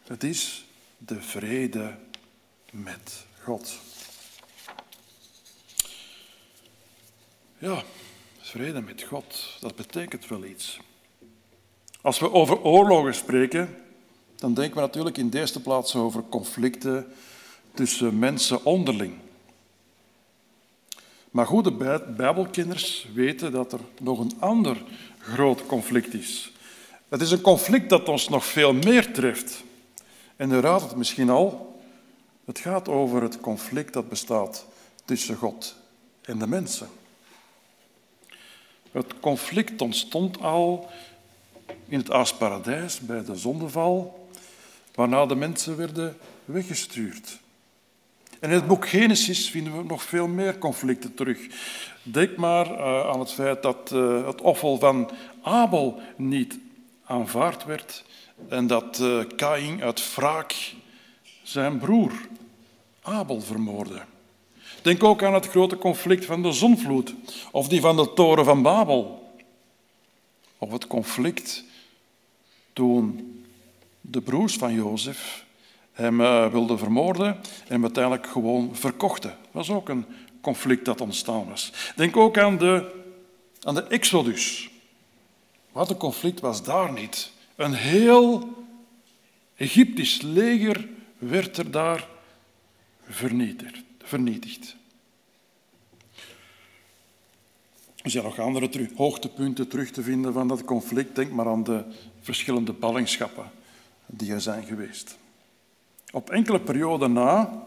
[0.06, 0.64] Het is
[0.98, 1.94] de vrede
[2.70, 3.78] met God.
[7.58, 7.82] Ja,
[8.40, 10.78] vrede met God, dat betekent wel iets.
[12.00, 13.76] Als we over oorlogen spreken,
[14.36, 17.12] dan denken we natuurlijk in de eerste plaats over conflicten
[17.74, 19.14] tussen mensen onderling.
[21.30, 24.82] Maar goede Bijbelkenners weten dat er nog een ander
[25.18, 26.52] groot conflict is.
[27.08, 29.62] Het is een conflict dat ons nog veel meer treft.
[30.36, 31.80] En u raadt het misschien al,
[32.44, 34.66] het gaat over het conflict dat bestaat
[35.04, 35.76] tussen God
[36.22, 36.88] en de mensen.
[38.90, 40.90] Het conflict ontstond al
[41.88, 44.28] in het aasparadijs bij de zondeval,
[44.94, 47.40] waarna de mensen werden weggestuurd.
[48.42, 51.38] En in het boek Genesis vinden we nog veel meer conflicten terug.
[52.02, 55.10] Denk maar uh, aan het feit dat uh, het offer van
[55.42, 56.58] Abel niet
[57.04, 58.04] aanvaard werd
[58.48, 60.74] en dat uh, uit wraak
[61.42, 62.12] zijn broer
[63.02, 64.02] Abel vermoordde.
[64.82, 67.14] Denk ook aan het grote conflict van de zonvloed
[67.50, 69.32] of die van de toren van Babel.
[70.58, 71.64] Of het conflict
[72.72, 73.42] toen
[74.00, 75.41] de broers van Jozef
[76.02, 79.30] hem uh, wilden vermoorden en hem uiteindelijk gewoon verkochten.
[79.30, 80.06] Dat was ook een
[80.40, 81.72] conflict dat ontstaan was.
[81.96, 83.02] Denk ook aan de,
[83.62, 84.70] aan de Exodus.
[85.72, 87.32] Wat een conflict was daar niet.
[87.56, 88.48] Een heel
[89.56, 90.88] Egyptisch leger
[91.18, 92.08] werd er daar
[93.08, 94.76] vernietigd.
[98.02, 101.14] Er zijn nog andere hoogtepunten terug te vinden van dat conflict.
[101.14, 101.84] Denk maar aan de
[102.20, 103.50] verschillende ballingschappen
[104.06, 105.16] die er zijn geweest.
[106.14, 107.62] Op enkele perioden na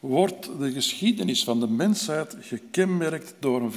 [0.00, 3.72] wordt de geschiedenis van de mensheid gekenmerkt door een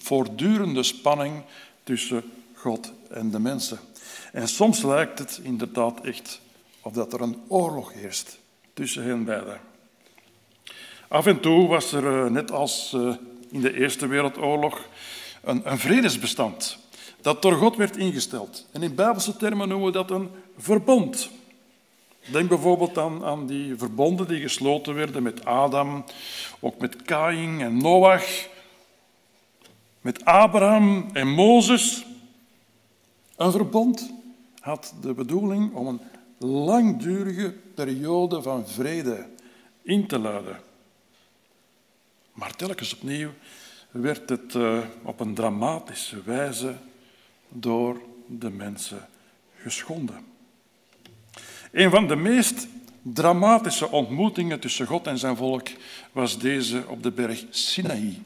[0.00, 1.42] voortdurende spanning
[1.84, 2.22] tussen
[2.54, 3.78] God en de mensen.
[4.32, 6.40] En soms lijkt het inderdaad echt
[6.82, 8.38] of dat er een oorlog heerst
[8.74, 9.60] tussen hen beiden.
[11.08, 12.96] Af en toe was er, net als
[13.50, 14.88] in de Eerste Wereldoorlog,
[15.42, 16.78] een, een vredesbestand
[17.20, 18.66] dat door God werd ingesteld.
[18.70, 21.30] En in Bijbelse termen noemen we dat een verbond.
[22.30, 26.04] Denk bijvoorbeeld aan, aan die verbonden die gesloten werden met Adam,
[26.60, 28.48] ook met Kain en Noach,
[30.00, 32.04] met Abraham en Mozes.
[33.36, 34.12] Een verbond
[34.60, 36.00] had de bedoeling om een
[36.48, 39.26] langdurige periode van vrede
[39.82, 40.60] in te luiden.
[42.32, 43.30] Maar telkens opnieuw
[43.90, 46.76] werd het eh, op een dramatische wijze
[47.48, 49.08] door de mensen
[49.56, 50.31] geschonden.
[51.72, 52.66] Een van de meest
[53.02, 55.68] dramatische ontmoetingen tussen God en zijn volk
[56.12, 58.22] was deze op de berg Sinaï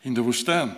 [0.00, 0.76] in de woestijn.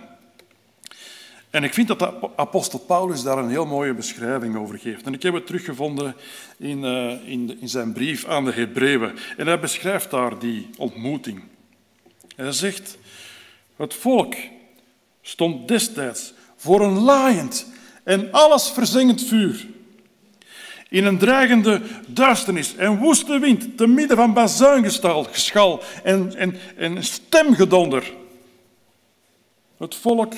[1.50, 5.06] En ik vind dat de apostel Paulus daar een heel mooie beschrijving over geeft.
[5.06, 6.14] En ik heb het teruggevonden
[6.58, 9.18] in, eh, in, in zijn brief aan de Hebreeën.
[9.36, 11.42] En hij beschrijft daar die ontmoeting.
[12.36, 12.98] Hij zegt,
[13.76, 14.34] het volk
[15.22, 17.66] stond destijds voor een laaiend
[18.04, 19.66] en alles verzengend vuur.
[20.90, 27.04] In een dreigende duisternis en woeste wind, te midden van bazuingeschal geschal en, en, en
[27.04, 28.12] stemgedonder.
[29.76, 30.34] Het volk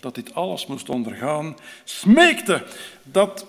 [0.00, 2.66] dat dit alles moest ondergaan, smeekte
[3.02, 3.46] dat,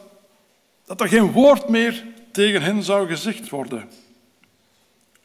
[0.86, 3.90] dat er geen woord meer tegen hen zou gezegd worden.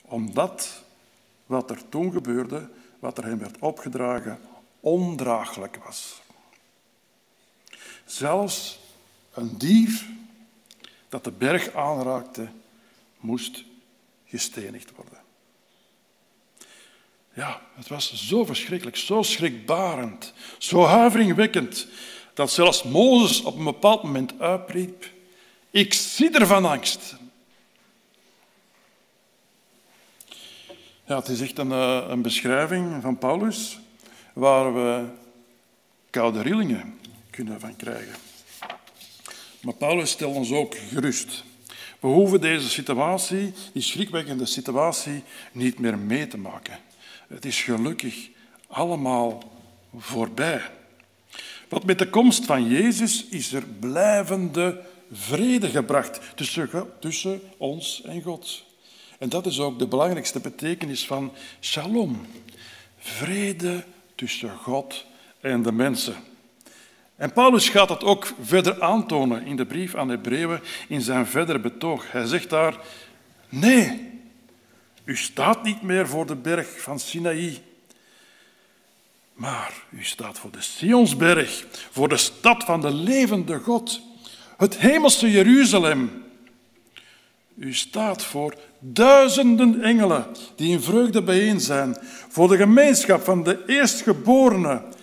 [0.03, 0.83] Omdat
[1.47, 2.69] wat er toen gebeurde,
[2.99, 4.39] wat er hen werd opgedragen,
[4.81, 6.21] ondraaglijk was.
[8.05, 8.79] Zelfs
[9.35, 10.07] een dier
[11.11, 12.49] dat de berg aanraakte,
[13.19, 13.65] moest
[14.27, 15.19] gestenigd worden.
[17.33, 21.87] Ja, het was zo verschrikkelijk, zo schrikbarend, zo huiveringwekkend,
[22.35, 25.11] dat zelfs Mozes op een bepaald moment uitriep,
[25.71, 27.17] ik sidder van angst.
[31.07, 33.79] Ja, het is echt een, eh, een beschrijving van Paulus
[34.33, 35.09] waar we
[36.11, 36.99] koude rillingen
[37.31, 38.30] kunnen van krijgen.
[39.63, 41.45] Maar Paulus stelt ons ook gerust.
[42.01, 45.23] We hoeven deze situatie, die schrikwekkende situatie,
[45.53, 46.79] niet meer mee te maken.
[47.29, 48.29] Het is gelukkig
[48.67, 49.53] allemaal
[49.97, 50.63] voorbij.
[51.69, 54.81] Want met de komst van Jezus is er blijvende
[55.13, 56.71] vrede gebracht tussen,
[57.01, 58.65] tussen ons en God.
[59.19, 62.27] En dat is ook de belangrijkste betekenis van shalom.
[62.99, 63.85] Vrede
[64.15, 65.05] tussen God
[65.41, 66.15] en de mensen.
[67.21, 71.59] En Paulus gaat dat ook verder aantonen in de brief aan Hebreeën in zijn verdere
[71.59, 72.13] betoog.
[72.13, 72.77] Hij zegt daar,
[73.49, 74.11] nee,
[75.05, 77.59] u staat niet meer voor de berg van Sinaï,
[79.33, 84.01] maar u staat voor de Sionsberg, voor de stad van de levende God,
[84.57, 86.25] het hemelse Jeruzalem.
[87.55, 90.27] U staat voor duizenden engelen
[90.57, 91.97] die in vreugde bijeen zijn,
[92.29, 94.99] voor de gemeenschap van de eerstgeborenen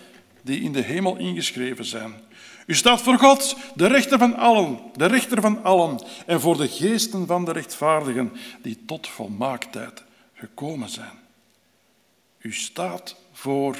[0.48, 2.14] die in de hemel ingeschreven zijn.
[2.66, 6.68] U staat voor God, de rechter van allen, de rechter van allen, en voor de
[6.68, 10.04] geesten van de rechtvaardigen die tot volmaaktheid
[10.34, 11.18] gekomen zijn.
[12.38, 13.76] U staat voor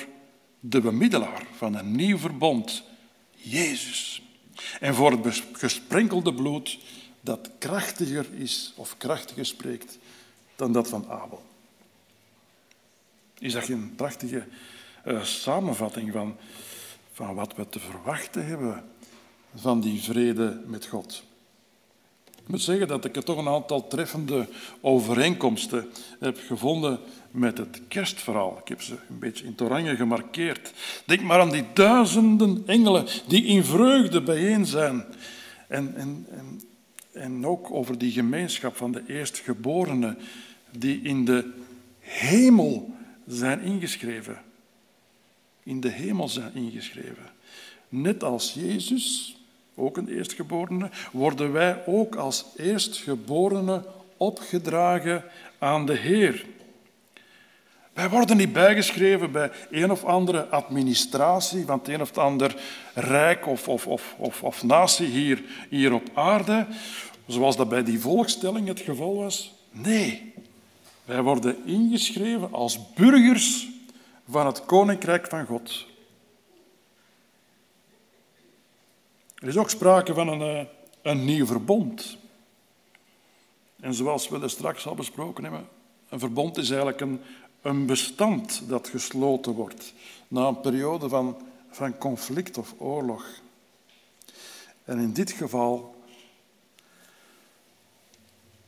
[0.60, 2.82] de bemiddelaar van een nieuw verbond,
[3.34, 4.22] Jezus.
[4.80, 6.78] En voor het gesprenkelde bloed
[7.20, 9.98] dat krachtiger is of krachtiger spreekt
[10.56, 11.42] dan dat van Abel.
[13.38, 14.46] Is dat geen prachtige
[15.08, 16.36] eh, samenvatting van,
[17.12, 18.84] van wat we te verwachten hebben
[19.54, 21.22] van die vrede met God?
[22.24, 24.48] Ik moet zeggen dat ik er toch een aantal treffende
[24.80, 25.88] overeenkomsten
[26.20, 26.98] heb gevonden
[27.30, 28.58] met het kerstverhaal.
[28.60, 30.72] Ik heb ze een beetje in het oranje gemarkeerd.
[31.04, 35.04] Denk maar aan die duizenden engelen die in vreugde bijeen zijn.
[35.68, 36.60] En, en, en,
[37.12, 40.18] en ook over die gemeenschap van de eerstgeborenen
[40.70, 41.50] die in de
[41.98, 42.94] hemel
[43.26, 44.46] zijn ingeschreven.
[45.68, 47.30] In de hemel zijn ingeschreven.
[47.88, 49.36] Net als Jezus,
[49.74, 53.84] ook een eerstgeborene, worden wij ook als eerstgeborene
[54.16, 55.24] opgedragen
[55.58, 56.46] aan de Heer.
[57.92, 62.56] Wij worden niet bijgeschreven bij een of andere administratie van het een of ander
[62.94, 66.66] rijk of, of, of, of, of natie hier, hier op aarde,
[67.26, 69.54] zoals dat bij die volkstelling het geval was.
[69.70, 70.32] Nee,
[71.04, 73.76] wij worden ingeschreven als burgers
[74.28, 75.86] van het Koninkrijk van God.
[79.34, 80.66] Er is ook sprake van een, eh,
[81.02, 82.16] een nieuw verbond.
[83.80, 85.68] En zoals we er straks al besproken hebben,
[86.08, 87.20] een verbond is eigenlijk een,
[87.62, 89.92] een bestand dat gesloten wordt
[90.28, 91.36] na een periode van,
[91.70, 93.26] van conflict of oorlog.
[94.84, 95.96] En in dit geval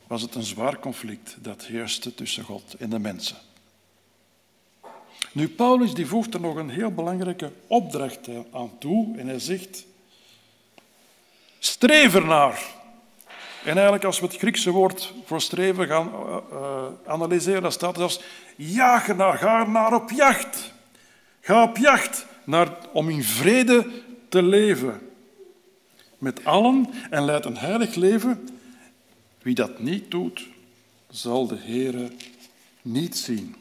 [0.07, 3.37] was het een zwaar conflict dat heerste tussen God en de mensen.
[5.31, 9.85] Nu, Paulus die voegt er nog een heel belangrijke opdracht aan toe en hij zegt,
[11.59, 12.63] streef ernaar.
[13.63, 17.91] En eigenlijk als we het Griekse woord voor streven gaan uh, uh, analyseren, dan staat
[17.91, 18.21] er zelfs
[18.55, 20.73] jaag ernaar, ga naar op jacht.
[21.41, 23.87] Ga op jacht naar, om in vrede
[24.29, 25.09] te leven.
[26.17, 28.47] met allen en leidt een heilig leven.
[29.41, 30.47] Wie dat niet doet,
[31.09, 32.11] zal de Heere
[32.81, 33.55] niet zien.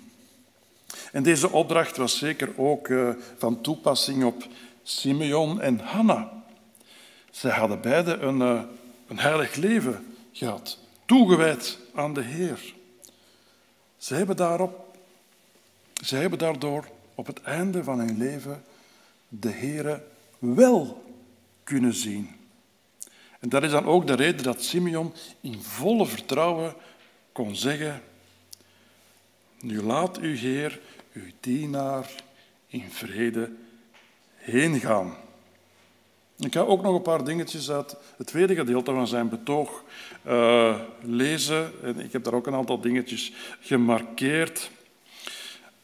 [1.13, 4.47] En deze opdracht was zeker ook eh, van toepassing op
[4.83, 6.43] Simeon en Hanna.
[7.31, 8.63] Zij hadden beide een, eh,
[9.09, 12.75] een heilig leven gehad, toegewijd aan de Heer.
[13.97, 14.97] Ze hebben, daarop,
[16.05, 16.85] ze hebben daardoor
[17.15, 18.65] op het einde van hun leven
[19.29, 20.03] de Heere
[20.39, 21.05] wel
[21.65, 22.31] kunnen zien.
[23.41, 26.75] En dat is dan ook de reden dat Simeon in volle vertrouwen
[27.33, 28.03] kon zeggen:
[29.61, 30.81] Nu laat uw Heer
[31.13, 32.11] uw dienaar
[32.67, 33.53] in vrede
[34.35, 35.15] heen gaan.
[36.39, 39.85] Ik ga ook nog een paar dingetjes uit het tweede gedeelte van zijn betoog
[40.23, 41.73] eh, lezen.
[41.83, 44.71] En ik heb daar ook een aantal dingetjes gemarkeerd.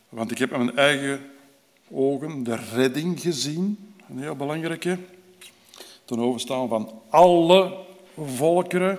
[0.09, 1.20] Want ik heb met mijn eigen
[1.90, 3.93] ogen de redding gezien.
[4.09, 4.98] Een heel belangrijke.
[6.05, 7.78] Ten overstaan van alle
[8.24, 8.98] volkeren.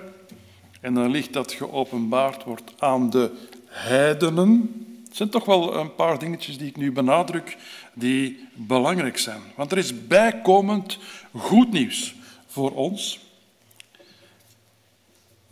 [0.80, 3.30] En dan ligt dat geopenbaard wordt aan de
[3.66, 4.87] heidenen.
[5.18, 7.56] Zijn toch wel een paar dingetjes die ik nu benadruk,
[7.94, 9.40] die belangrijk zijn.
[9.56, 10.98] Want er is bijkomend
[11.32, 12.14] goed nieuws
[12.46, 13.20] voor ons.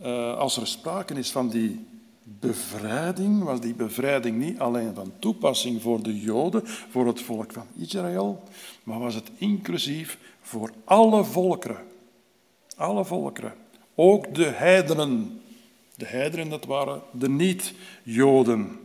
[0.03, 1.87] Uh, als er sprake is van die
[2.23, 7.67] bevrijding, was die bevrijding niet alleen van toepassing voor de Joden, voor het volk van
[7.79, 8.43] Israël,
[8.83, 11.85] maar was het inclusief voor alle volkeren.
[12.77, 13.55] Alle volkeren.
[13.95, 15.41] Ook de heidenen.
[15.95, 18.85] De heidenen, dat waren de niet-Joden.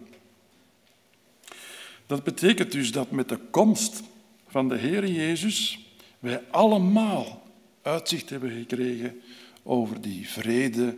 [2.12, 4.02] Dat betekent dus dat met de komst
[4.48, 5.80] van de Heer Jezus
[6.20, 7.44] wij allemaal
[7.82, 9.22] uitzicht hebben gekregen
[9.64, 10.98] over die vrede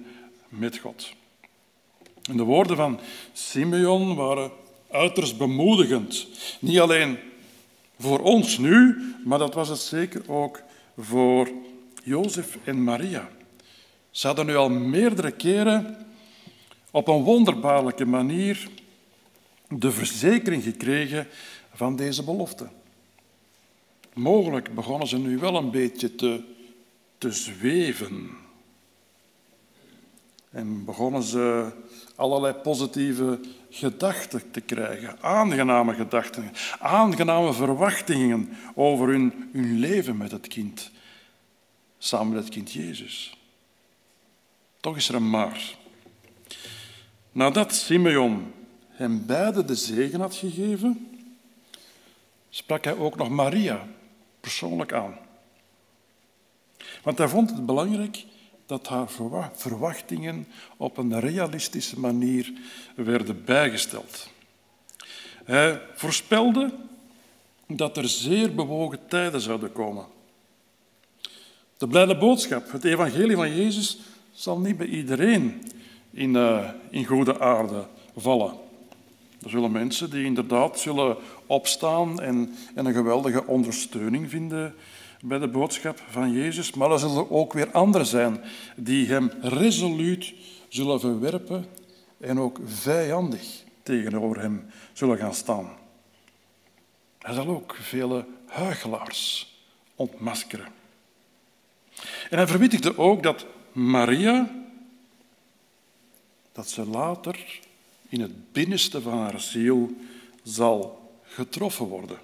[0.50, 1.12] met God.
[2.30, 3.00] En de woorden van
[3.34, 4.52] Simeon waren
[4.92, 6.28] uiterst bemoedigend.
[6.60, 7.18] Niet alleen
[8.00, 10.62] voor ons nu, maar dat was het zeker ook
[10.98, 11.50] voor
[12.04, 13.30] Jozef en Maria.
[14.12, 16.08] Ze hadden nu al meerdere keren
[16.92, 18.68] op een wonderbaarlijke manier
[19.80, 21.28] de verzekering gekregen
[21.74, 22.68] van deze belofte.
[24.14, 26.44] Mogelijk begonnen ze nu wel een beetje te,
[27.18, 28.30] te zweven.
[30.50, 31.72] En begonnen ze
[32.16, 33.40] allerlei positieve
[33.70, 40.92] gedachten te krijgen, aangename gedachten, aangename verwachtingen over hun, hun leven met het kind,
[41.98, 43.38] samen met het kind Jezus.
[44.80, 45.76] Toch is er een maar.
[47.32, 48.54] Nadat Simeon
[48.94, 51.20] hem beide de zegen had gegeven,
[52.50, 53.88] sprak hij ook nog Maria
[54.40, 55.18] persoonlijk aan.
[57.04, 58.26] Want hij vond het belangrijk
[58.66, 59.10] dat haar
[59.54, 60.48] verwachtingen
[60.78, 62.54] op een realistische manier
[62.96, 64.30] werden bijgesteld.
[65.44, 66.74] Hij voorspelde
[67.68, 70.06] dat er zeer bewogen tijden zouden komen.
[71.78, 74.00] De blijde boodschap, het evangelie van Jezus,
[74.32, 75.72] zal niet bij iedereen
[76.12, 78.63] in, uh, in goede aarde vallen.
[79.44, 84.76] Er zullen mensen die inderdaad zullen opstaan en, en een geweldige ondersteuning vinden
[85.22, 88.42] bij de boodschap van Jezus, maar er zullen ook weer anderen zijn
[88.76, 90.34] die hem resoluut
[90.68, 91.66] zullen verwerpen
[92.18, 95.70] en ook vijandig tegenover hem zullen gaan staan.
[97.20, 99.54] Hij zal ook vele huigelaars
[99.96, 100.68] ontmaskeren.
[102.30, 104.50] En hij verwittigde ook dat Maria,
[106.52, 107.60] dat ze later
[108.14, 109.92] in het binnenste van haar ziel
[110.44, 112.18] zal getroffen worden.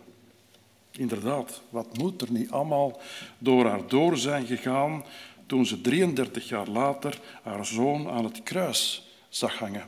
[0.92, 3.02] Inderdaad, wat moet er niet allemaal
[3.38, 5.04] door haar door zijn gegaan
[5.46, 9.86] toen ze 33 jaar later haar zoon aan het kruis zag hangen.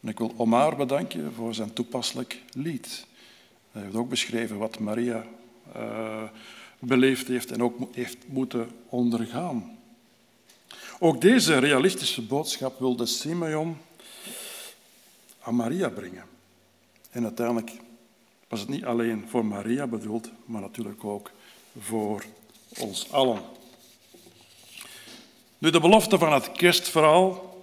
[0.00, 3.06] En ik wil Omar bedanken voor zijn toepasselijk lied.
[3.72, 5.24] Hij heeft ook beschreven wat Maria
[5.76, 6.22] uh,
[6.78, 9.78] beleefd heeft en ook heeft moeten ondergaan.
[10.98, 13.76] Ook deze realistische boodschap wilde Simeon
[15.44, 16.24] aan Maria brengen.
[17.10, 17.70] En uiteindelijk
[18.48, 21.30] was het niet alleen voor Maria bedoeld, maar natuurlijk ook
[21.80, 22.24] voor
[22.78, 23.40] ons allen.
[25.58, 27.62] Nu, de belofte van het kerstverhaal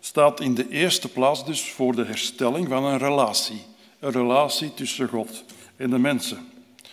[0.00, 3.62] staat in de eerste plaats dus voor de herstelling van een relatie.
[3.98, 5.44] Een relatie tussen God
[5.76, 6.48] en de mensen.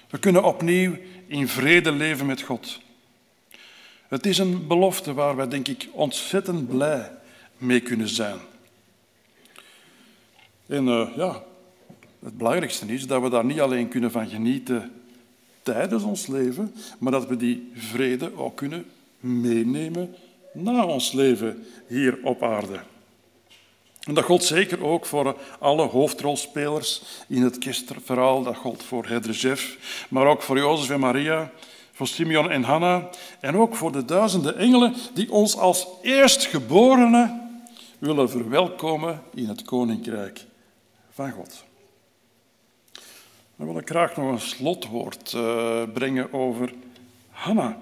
[0.09, 2.79] We kunnen opnieuw in vrede leven met God.
[4.07, 7.11] Het is een belofte waar wij, denk ik, ontzettend blij
[7.57, 8.39] mee kunnen zijn.
[10.67, 11.43] En uh, ja,
[12.19, 14.91] het belangrijkste is dat we daar niet alleen kunnen van genieten
[15.63, 18.85] tijdens ons leven, maar dat we die vrede ook kunnen
[19.19, 20.15] meenemen
[20.53, 22.79] na ons leven hier op aarde.
[24.03, 28.43] En dat geldt zeker ook voor alle hoofdrolspelers in het kerstverhaal.
[28.43, 29.77] Dat geldt voor Hedre Jeff,
[30.09, 31.51] maar ook voor Jozef en Maria,
[31.91, 37.41] voor Simeon en Hanna en ook voor de duizenden engelen die ons als eerstgeborenen
[37.99, 40.45] willen verwelkomen in het koninkrijk
[41.17, 41.63] van God.
[43.55, 46.73] Dan wil ik graag nog een slotwoord eh, brengen over
[47.29, 47.77] Hanna.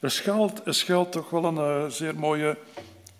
[0.00, 2.58] Er schuilt, er schuilt toch wel een eh, zeer mooie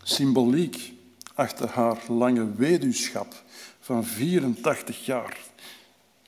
[0.03, 0.93] symboliek
[1.35, 3.35] achter haar lange weduwschap
[3.81, 5.39] van 84 jaar.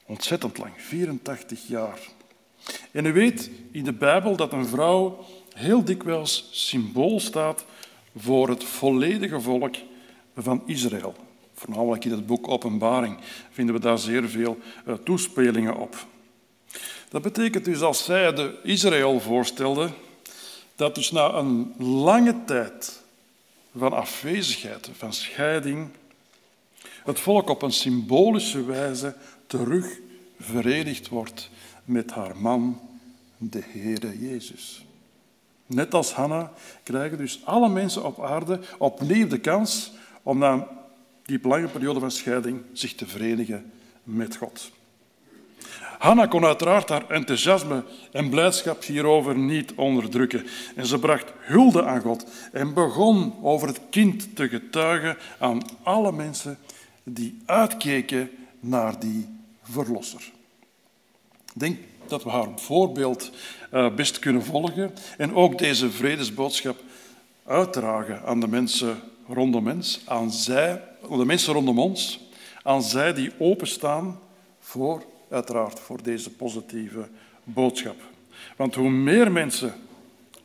[0.07, 1.99] Ontzettend lang, 84 jaar.
[2.91, 7.65] En u weet in de Bijbel dat een vrouw heel dikwijls symbool staat
[8.17, 9.75] voor het volledige volk
[10.37, 11.24] van Israël.
[11.65, 13.17] Voornamelijk in het boek Openbaring
[13.51, 16.07] vinden we daar zeer veel eh, toespelingen op.
[17.09, 19.91] Dat betekent dus als zij de Israël voorstelde,
[20.77, 23.03] dat dus na een lange tijd
[23.77, 25.89] van afwezigheid, van scheiding,
[27.05, 29.17] het volk op een symbolische wijze
[29.47, 29.99] terug
[30.39, 31.51] verenigd wordt
[31.85, 32.81] met haar man,
[33.37, 34.85] de Heere Jezus.
[35.67, 39.93] Net als Hanna krijgen dus alle mensen op aarde opnieuw de kans
[40.23, 40.69] om na
[41.25, 43.73] die lange periode van scheiding zich te verenigen
[44.03, 44.71] met God.
[45.99, 50.47] Hanna kon uiteraard haar enthousiasme en blijdschap hierover niet onderdrukken.
[50.77, 56.13] En ze bracht hulde aan God en begon over het kind te getuigen aan alle
[56.13, 56.59] mensen
[57.03, 58.31] die uitkeken
[58.61, 59.29] naar die
[59.63, 60.33] verlosser.
[61.55, 63.31] Ik denk dat we haar voorbeeld
[63.71, 66.83] eh, best kunnen volgen en ook deze vredesboodschap
[67.45, 72.21] uitdragen aan de mensen rondom ons, aan zij, de mensen rondom ons,
[72.63, 74.19] aan zij die openstaan
[74.61, 77.09] voor, uiteraard, voor deze positieve
[77.45, 77.97] boodschap.
[78.57, 79.75] Want hoe meer mensen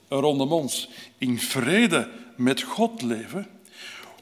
[0.08, 3.48] rondom ons in vrede met God leven,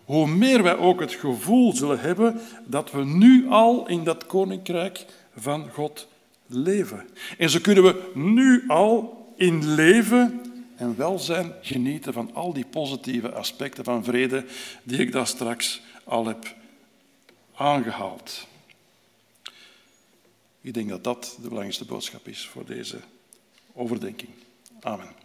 [0.06, 5.06] hoe meer wij ook het gevoel zullen hebben dat we nu al in dat koninkrijk
[5.36, 6.08] van God
[6.48, 7.06] leven.
[7.38, 10.42] En zo kunnen we nu al in leven
[10.76, 14.46] en welzijn genieten van al die positieve aspecten van vrede
[14.84, 16.56] die ik daar straks al heb
[17.54, 18.48] aangehaald.
[20.62, 23.00] Ik denk dat dat de belangrijkste boodschap is voor deze
[23.74, 24.32] overdenking.
[24.82, 25.16] Amen.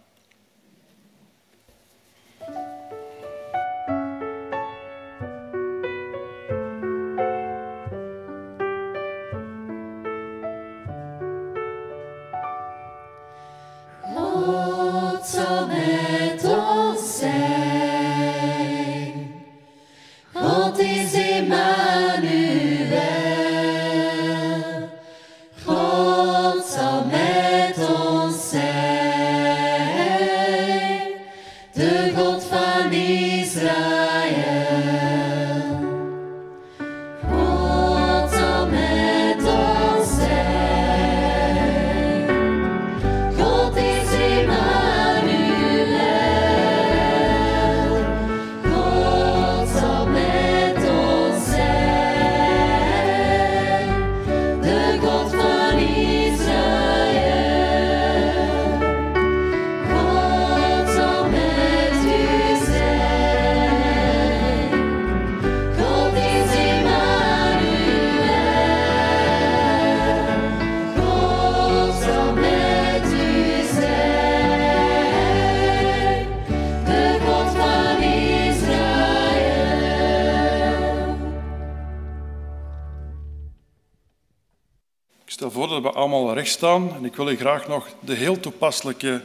[86.03, 89.21] Allemaal recht staan en ik wil u graag nog de heel toepasselijke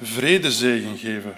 [0.00, 1.36] vredezegen geven.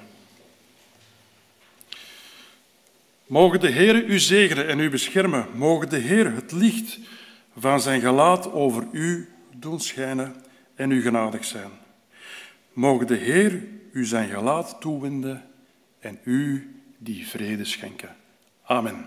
[3.26, 5.46] Mogen de Heer u zegenen en u beschermen.
[5.54, 6.98] Mogen de Heer het licht
[7.58, 10.34] van zijn gelaat over u doen schijnen
[10.74, 11.70] en u genadig zijn.
[12.72, 13.62] Mogen de Heer
[13.92, 15.44] u zijn gelaat toewenden
[16.00, 18.16] en u die vrede schenken.
[18.62, 19.06] Amen.